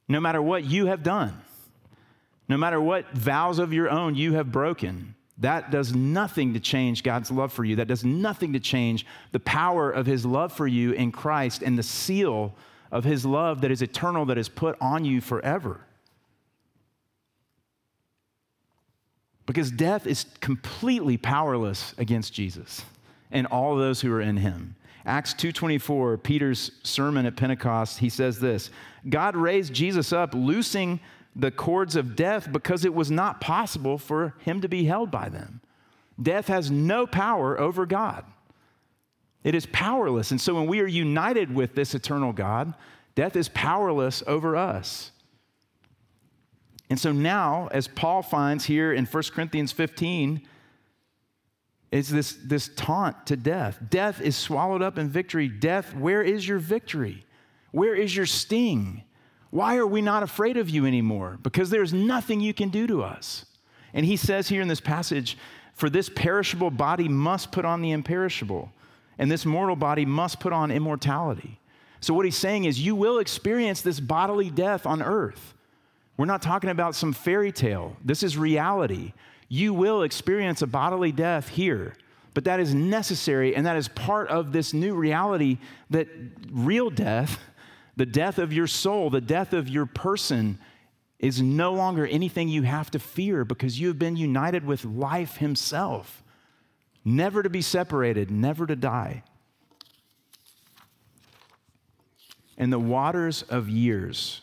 no 0.09 0.21
matter 0.21 0.43
what 0.43 0.65
you 0.65 0.87
have 0.87 1.03
done, 1.03 1.41
no 2.49 2.57
matter 2.57 2.81
what 2.81 3.11
vows 3.13 3.59
of 3.59 3.73
your 3.73 3.89
own 3.89 4.15
you 4.15 4.35
have 4.35 4.53
broken. 4.53 5.15
That 5.39 5.71
does 5.71 5.95
nothing 5.95 6.53
to 6.53 6.61
change 6.61 7.03
God's 7.03 7.31
love 7.31 7.53
for 7.53 7.65
you. 7.65 7.77
That 7.77 7.89
does 7.89 8.05
nothing 8.05 8.53
to 8.53 8.61
change 8.61 9.07
the 9.33 9.41
power 9.41 9.91
of 9.91 10.05
His 10.05 10.27
love 10.27 10.53
for 10.53 10.67
you 10.67 10.93
in 10.93 11.13
Christ 11.13 11.63
and 11.63 11.79
the 11.79 11.83
seal 11.83 12.55
of 12.93 13.03
His 13.03 13.27
love 13.27 13.63
that 13.63 13.73
is 13.73 13.83
eternal, 13.83 14.25
that 14.27 14.39
is 14.39 14.49
put 14.49 14.77
on 14.81 15.05
you 15.05 15.21
forever. 15.21 15.81
Because 19.47 19.73
death 19.73 20.07
is 20.07 20.27
completely 20.41 21.17
powerless 21.17 21.95
against 21.99 22.33
Jesus 22.33 22.85
and 23.33 23.47
all 23.49 23.75
those 23.75 24.01
who 24.03 24.13
are 24.13 24.21
in 24.21 24.37
him. 24.37 24.77
Acts 25.05 25.35
2:24, 25.35 26.17
Peter's 26.19 26.71
sermon 26.85 27.27
at 27.27 27.35
Pentecost, 27.37 27.99
he 27.99 28.09
says 28.09 28.39
this, 28.39 28.71
God 29.09 29.35
raised 29.35 29.75
Jesus 29.75 30.13
up 30.13 30.33
loosing 30.33 31.01
the 31.35 31.51
cords 31.51 31.97
of 31.97 32.15
death 32.15 32.53
because 32.53 32.85
it 32.85 32.95
was 32.95 33.11
not 33.11 33.41
possible 33.41 33.99
for 33.99 34.35
him 34.39 34.61
to 34.61 34.69
be 34.69 34.85
held 34.85 35.11
by 35.11 35.29
them. 35.29 35.61
Death 36.23 36.47
has 36.47 36.71
no 36.71 37.07
power 37.07 37.59
over 37.59 37.85
God. 37.85 38.25
It 39.45 39.55
is 39.55 39.67
powerless. 39.67 40.31
And 40.31 40.41
so 40.41 40.55
when 40.55 40.67
we 40.67 40.81
are 40.81 40.87
united 40.87 41.55
with 41.55 41.75
this 41.75 41.95
eternal 41.95 42.33
God, 42.33 42.75
death 43.15 43.37
is 43.37 43.49
powerless 43.49 44.23
over 44.27 44.57
us. 44.57 45.11
And 46.89 47.01
so 47.01 47.11
now, 47.11 47.69
as 47.73 47.89
Paul 47.89 48.23
finds 48.23 48.65
here 48.65 48.93
in 48.93 49.07
1 49.07 49.23
Corinthians 49.35 49.73
15, 49.73 50.47
is 51.91 52.09
this, 52.09 52.39
this 52.45 52.71
taunt 52.75 53.27
to 53.27 53.37
death. 53.37 53.79
Death 53.91 54.21
is 54.21 54.37
swallowed 54.37 54.83
up 54.83 54.99
in 54.99 55.09
victory. 55.09 55.49
Death, 55.49 55.95
where 55.95 56.23
is 56.23 56.47
your 56.47 56.59
victory? 56.59 57.25
Where 57.71 57.95
is 57.95 58.17
your 58.17 58.27
sting? 58.27 59.05
Why 59.51 59.77
are 59.77 59.87
we 59.87 60.01
not 60.01 60.23
afraid 60.23 60.57
of 60.57 60.71
you 60.71 60.87
anymore? 60.87 61.39
Because 61.43 61.69
there's 61.69 61.93
nothing 61.93 62.41
you 62.41 62.55
can 62.55 62.71
do 62.71 62.87
to 62.87 63.03
us. 63.03 63.45
And 63.93 64.07
he 64.07 64.17
says 64.17 64.49
here 64.49 64.63
in 64.63 64.69
this 64.69 64.81
passage, 64.81 65.37
for 65.75 65.91
this 65.91 66.09
perishable 66.09 66.71
body 66.71 67.09
must 67.09 67.53
put 67.53 67.67
on 67.67 67.83
the 67.83 67.91
imperishable, 67.91 68.73
and 69.19 69.31
this 69.31 69.45
mortal 69.45 69.77
body 69.77 70.05
must 70.05 70.41
put 70.41 70.53
on 70.53 70.71
immortality. 70.71 71.61
So, 72.01 72.15
what 72.15 72.25
he's 72.25 72.37
saying 72.37 72.65
is, 72.65 72.81
you 72.81 72.95
will 72.97 73.19
experience 73.19 73.81
this 73.81 74.01
bodily 74.01 74.51
death 74.51 74.87
on 74.87 75.03
earth. 75.03 75.55
We're 76.17 76.27
not 76.27 76.43
talking 76.43 76.71
about 76.71 76.95
some 76.95 77.13
fairy 77.13 77.53
tale. 77.53 77.97
This 78.05 78.23
is 78.23 78.37
reality. 78.37 79.13
You 79.49 79.75
will 79.75 80.03
experience 80.03 80.63
a 80.63 80.67
bodily 80.67 81.13
death 81.13 81.49
here, 81.49 81.95
but 82.35 82.45
that 82.45 82.61
is 82.61 82.75
necessary 82.75 83.55
and 83.55 83.67
that 83.67 83.77
is 83.77 83.89
part 83.89 84.29
of 84.29 84.53
this 84.53 84.73
new 84.73 84.95
reality 84.95 85.59
that 85.91 86.09
real 86.51 86.91
death, 86.91 87.39
the 87.97 88.07
death 88.07 88.39
of 88.39 88.53
your 88.53 88.67
soul, 88.67 89.11
the 89.11 89.21
death 89.21 89.53
of 89.53 89.69
your 89.69 89.87
person, 89.87 90.59
is 91.19 91.41
no 91.41 91.73
longer 91.73 92.07
anything 92.07 92.49
you 92.49 92.63
have 92.63 92.91
to 92.91 92.99
fear 92.99 93.45
because 93.45 93.79
you 93.79 93.89
have 93.89 93.99
been 93.99 94.17
united 94.17 94.67
with 94.67 94.85
life 94.85 95.37
Himself, 95.37 96.23
never 97.05 97.43
to 97.43 97.51
be 97.51 97.63
separated, 97.63 98.31
never 98.31 98.67
to 98.67 98.77
die. 98.77 99.23
And 102.59 102.73
the 102.73 102.79
waters 102.79 103.43
of 103.43 103.69
years 103.69 104.43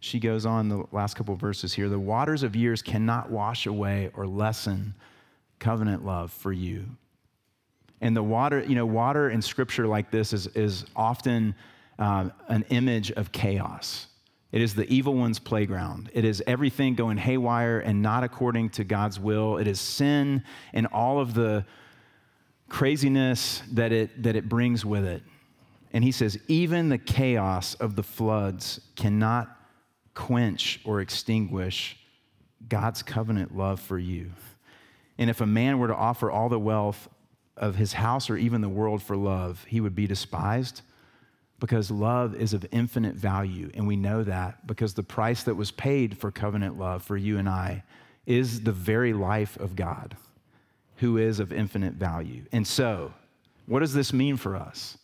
she 0.00 0.20
goes 0.20 0.46
on 0.46 0.68
the 0.68 0.84
last 0.92 1.14
couple 1.14 1.34
verses 1.34 1.74
here 1.74 1.88
the 1.88 1.98
waters 1.98 2.42
of 2.42 2.54
years 2.54 2.82
cannot 2.82 3.30
wash 3.30 3.66
away 3.66 4.10
or 4.14 4.26
lessen 4.26 4.94
covenant 5.58 6.04
love 6.04 6.30
for 6.30 6.52
you. 6.52 6.86
And 8.00 8.16
the 8.16 8.22
water, 8.22 8.62
you 8.62 8.76
know, 8.76 8.86
water 8.86 9.28
in 9.30 9.42
scripture 9.42 9.88
like 9.88 10.12
this 10.12 10.32
is, 10.32 10.46
is 10.48 10.84
often 10.94 11.54
um, 11.98 12.32
an 12.48 12.64
image 12.70 13.10
of 13.10 13.32
chaos. 13.32 14.06
It 14.52 14.62
is 14.62 14.74
the 14.74 14.86
evil 14.86 15.14
one's 15.14 15.40
playground. 15.40 16.10
It 16.14 16.24
is 16.24 16.40
everything 16.46 16.94
going 16.94 17.16
haywire 17.16 17.80
and 17.80 18.00
not 18.00 18.22
according 18.22 18.70
to 18.70 18.84
God's 18.84 19.18
will. 19.18 19.58
It 19.58 19.66
is 19.66 19.80
sin 19.80 20.44
and 20.72 20.86
all 20.86 21.18
of 21.18 21.34
the 21.34 21.64
craziness 22.68 23.62
that 23.72 23.92
it, 23.92 24.22
that 24.22 24.36
it 24.36 24.48
brings 24.48 24.84
with 24.84 25.04
it. 25.04 25.22
And 25.92 26.04
he 26.04 26.12
says, 26.12 26.38
even 26.48 26.88
the 26.88 26.98
chaos 26.98 27.74
of 27.74 27.96
the 27.96 28.02
floods 28.02 28.80
cannot 28.94 29.48
quench 30.14 30.80
or 30.84 31.00
extinguish 31.00 31.96
God's 32.68 33.02
covenant 33.02 33.56
love 33.56 33.80
for 33.80 33.98
you. 33.98 34.32
And 35.16 35.30
if 35.30 35.40
a 35.40 35.46
man 35.46 35.78
were 35.78 35.88
to 35.88 35.94
offer 35.94 36.30
all 36.30 36.48
the 36.48 36.58
wealth 36.58 37.08
of 37.56 37.76
his 37.76 37.92
house 37.92 38.30
or 38.30 38.36
even 38.36 38.60
the 38.60 38.68
world 38.68 39.02
for 39.02 39.16
love, 39.16 39.64
he 39.68 39.80
would 39.80 39.94
be 39.94 40.06
despised 40.06 40.82
because 41.60 41.90
love 41.90 42.34
is 42.34 42.52
of 42.52 42.66
infinite 42.70 43.16
value. 43.16 43.70
And 43.74 43.86
we 43.86 43.96
know 43.96 44.22
that 44.24 44.66
because 44.66 44.94
the 44.94 45.02
price 45.02 45.42
that 45.44 45.56
was 45.56 45.70
paid 45.70 46.16
for 46.16 46.30
covenant 46.30 46.78
love 46.78 47.02
for 47.02 47.16
you 47.16 47.38
and 47.38 47.48
I 47.48 47.82
is 48.26 48.60
the 48.60 48.72
very 48.72 49.12
life 49.12 49.56
of 49.56 49.74
God, 49.74 50.16
who 50.98 51.16
is 51.16 51.40
of 51.40 51.52
infinite 51.52 51.94
value. 51.94 52.44
And 52.52 52.66
so, 52.66 53.12
what 53.66 53.80
does 53.80 53.94
this 53.94 54.12
mean 54.12 54.36
for 54.36 54.56
us? 54.56 54.98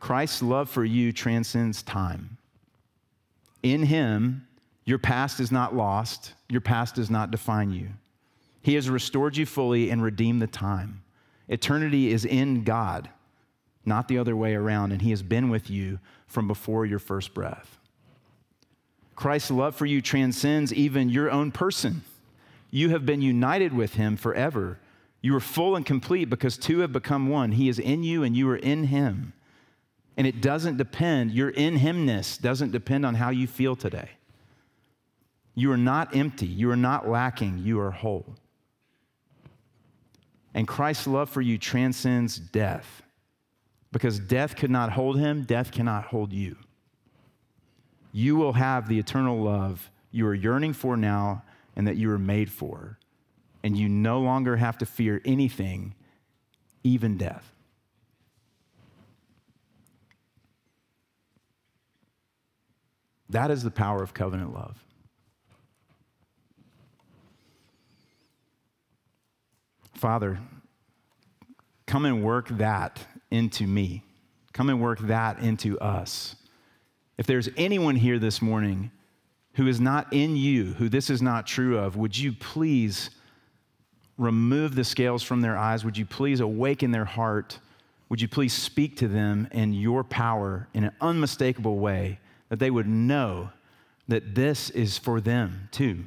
Christ's 0.00 0.42
love 0.42 0.68
for 0.68 0.84
you 0.84 1.12
transcends 1.12 1.82
time. 1.82 2.38
In 3.62 3.84
Him, 3.84 4.46
your 4.84 4.98
past 4.98 5.38
is 5.38 5.52
not 5.52 5.76
lost, 5.76 6.34
your 6.48 6.60
past 6.60 6.96
does 6.96 7.10
not 7.10 7.30
define 7.30 7.72
you. 7.72 7.88
He 8.62 8.74
has 8.74 8.90
restored 8.90 9.36
you 9.36 9.46
fully 9.46 9.90
and 9.90 10.02
redeemed 10.02 10.42
the 10.42 10.46
time. 10.46 11.02
Eternity 11.48 12.12
is 12.12 12.24
in 12.24 12.64
God, 12.64 13.08
not 13.84 14.08
the 14.08 14.18
other 14.18 14.36
way 14.36 14.54
around, 14.54 14.92
and 14.92 15.02
He 15.02 15.10
has 15.10 15.22
been 15.22 15.50
with 15.50 15.70
you 15.70 15.98
from 16.26 16.48
before 16.48 16.86
your 16.86 16.98
first 16.98 17.34
breath. 17.34 17.78
Christ's 19.14 19.50
love 19.50 19.76
for 19.76 19.86
you 19.86 20.00
transcends 20.00 20.72
even 20.72 21.08
your 21.08 21.30
own 21.30 21.52
person. 21.52 22.02
You 22.72 22.88
have 22.88 23.06
been 23.06 23.22
united 23.22 23.72
with 23.72 23.94
Him 23.94 24.16
forever. 24.16 24.80
You 25.20 25.36
are 25.36 25.40
full 25.40 25.76
and 25.76 25.86
complete 25.86 26.24
because 26.24 26.56
two 26.56 26.80
have 26.80 26.92
become 26.92 27.28
one. 27.28 27.52
He 27.52 27.68
is 27.68 27.78
in 27.78 28.02
you 28.02 28.24
and 28.24 28.36
you 28.36 28.48
are 28.48 28.56
in 28.56 28.84
Him. 28.84 29.34
And 30.16 30.26
it 30.26 30.40
doesn't 30.40 30.78
depend, 30.78 31.30
your 31.32 31.50
in 31.50 31.76
himness 31.76 32.36
doesn't 32.36 32.72
depend 32.72 33.06
on 33.06 33.14
how 33.14 33.30
you 33.30 33.46
feel 33.46 33.76
today. 33.76 34.10
You 35.54 35.70
are 35.72 35.78
not 35.78 36.16
empty. 36.16 36.46
You 36.46 36.70
are 36.70 36.76
not 36.76 37.08
lacking. 37.08 37.58
You 37.58 37.78
are 37.80 37.90
whole. 37.90 38.26
And 40.54 40.66
Christ's 40.68 41.06
love 41.06 41.30
for 41.30 41.40
you 41.40 41.56
transcends 41.56 42.38
death 42.38 43.02
because 43.90 44.18
death 44.18 44.56
could 44.56 44.70
not 44.70 44.92
hold 44.92 45.18
him, 45.18 45.44
death 45.44 45.70
cannot 45.70 46.04
hold 46.04 46.32
you. 46.32 46.56
You 48.12 48.36
will 48.36 48.54
have 48.54 48.88
the 48.88 48.98
eternal 48.98 49.42
love 49.42 49.90
you 50.10 50.26
are 50.26 50.34
yearning 50.34 50.74
for 50.74 50.96
now 50.96 51.42
and 51.76 51.86
that 51.86 51.96
you 51.96 52.08
were 52.08 52.18
made 52.18 52.50
for. 52.50 52.98
And 53.64 53.76
you 53.76 53.88
no 53.88 54.20
longer 54.20 54.56
have 54.56 54.78
to 54.78 54.86
fear 54.86 55.22
anything, 55.24 55.94
even 56.82 57.16
death. 57.16 57.52
That 63.28 63.50
is 63.50 63.62
the 63.62 63.70
power 63.70 64.02
of 64.02 64.12
covenant 64.12 64.52
love. 64.52 64.84
Father, 69.94 70.40
come 71.86 72.04
and 72.04 72.22
work 72.22 72.48
that 72.48 73.06
into 73.30 73.66
me. 73.66 74.02
Come 74.52 74.68
and 74.68 74.82
work 74.82 74.98
that 74.98 75.38
into 75.38 75.78
us. 75.78 76.36
If 77.16 77.26
there's 77.26 77.48
anyone 77.56 77.96
here 77.96 78.18
this 78.18 78.42
morning 78.42 78.90
who 79.54 79.66
is 79.66 79.80
not 79.80 80.12
in 80.12 80.36
you, 80.36 80.72
who 80.74 80.88
this 80.88 81.10
is 81.10 81.20
not 81.20 81.46
true 81.46 81.78
of, 81.78 81.96
would 81.96 82.16
you 82.16 82.32
please 82.32 83.10
remove 84.18 84.74
the 84.74 84.84
scales 84.84 85.22
from 85.22 85.40
their 85.40 85.56
eyes? 85.56 85.84
Would 85.84 85.96
you 85.96 86.06
please 86.06 86.40
awaken 86.40 86.90
their 86.90 87.04
heart? 87.04 87.58
Would 88.08 88.20
you 88.20 88.28
please 88.28 88.52
speak 88.52 88.96
to 88.98 89.08
them 89.08 89.48
in 89.52 89.72
your 89.72 90.04
power 90.04 90.68
in 90.74 90.84
an 90.84 90.92
unmistakable 91.00 91.78
way? 91.78 92.18
that 92.52 92.58
they 92.58 92.70
would 92.70 92.86
know 92.86 93.48
that 94.08 94.34
this 94.34 94.68
is 94.68 94.98
for 94.98 95.22
them 95.22 95.70
too. 95.72 96.04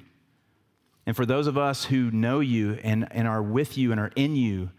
And 1.08 1.16
for 1.16 1.26
those 1.26 1.48
of 1.48 1.58
us 1.58 1.86
who 1.86 2.12
know 2.12 2.39
you 2.39 2.78
and, 2.84 3.08
and 3.10 3.28
are 3.28 3.41
with 3.41 3.80
you 3.80 3.91
and 3.91 4.00
are 4.00 4.12
in 4.16 4.36
you, 4.36 4.70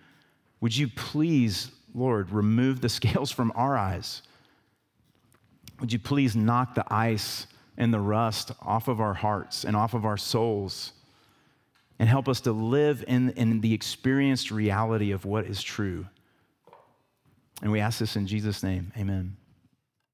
would 0.61 0.77
you 0.77 0.87
please, 0.87 1.73
Lord, 1.93 2.31
remove 2.31 2.83
the 2.83 2.89
scales 2.99 3.33
from 3.33 3.53
our 3.57 3.77
eyes? 3.77 4.23
Would 5.81 5.93
you 5.93 5.99
please 5.99 6.37
knock 6.37 6.77
the 6.77 6.85
ice 6.89 7.49
and 7.77 7.93
the 7.93 8.01
rust 8.01 8.53
off 8.61 8.89
of 8.89 9.01
our 9.01 9.15
hearts 9.15 9.65
and 9.65 9.77
off 9.77 9.95
of 9.95 10.05
our 10.05 10.17
souls 10.17 10.93
and 11.99 12.09
help 12.09 12.29
us 12.29 12.41
to 12.43 12.53
live 12.53 13.05
in, 13.07 13.31
in 13.31 13.61
the 13.61 13.73
experienced 13.73 14.51
reality 14.51 15.13
of 15.13 15.25
what 15.25 15.47
is 15.47 15.63
true? 15.63 16.07
And 17.63 17.73
we 17.73 17.81
ask 17.81 17.99
this 17.99 18.17
in 18.17 18.27
Jesus' 18.27 18.63
name. 18.63 18.93
Amen. 18.99 19.37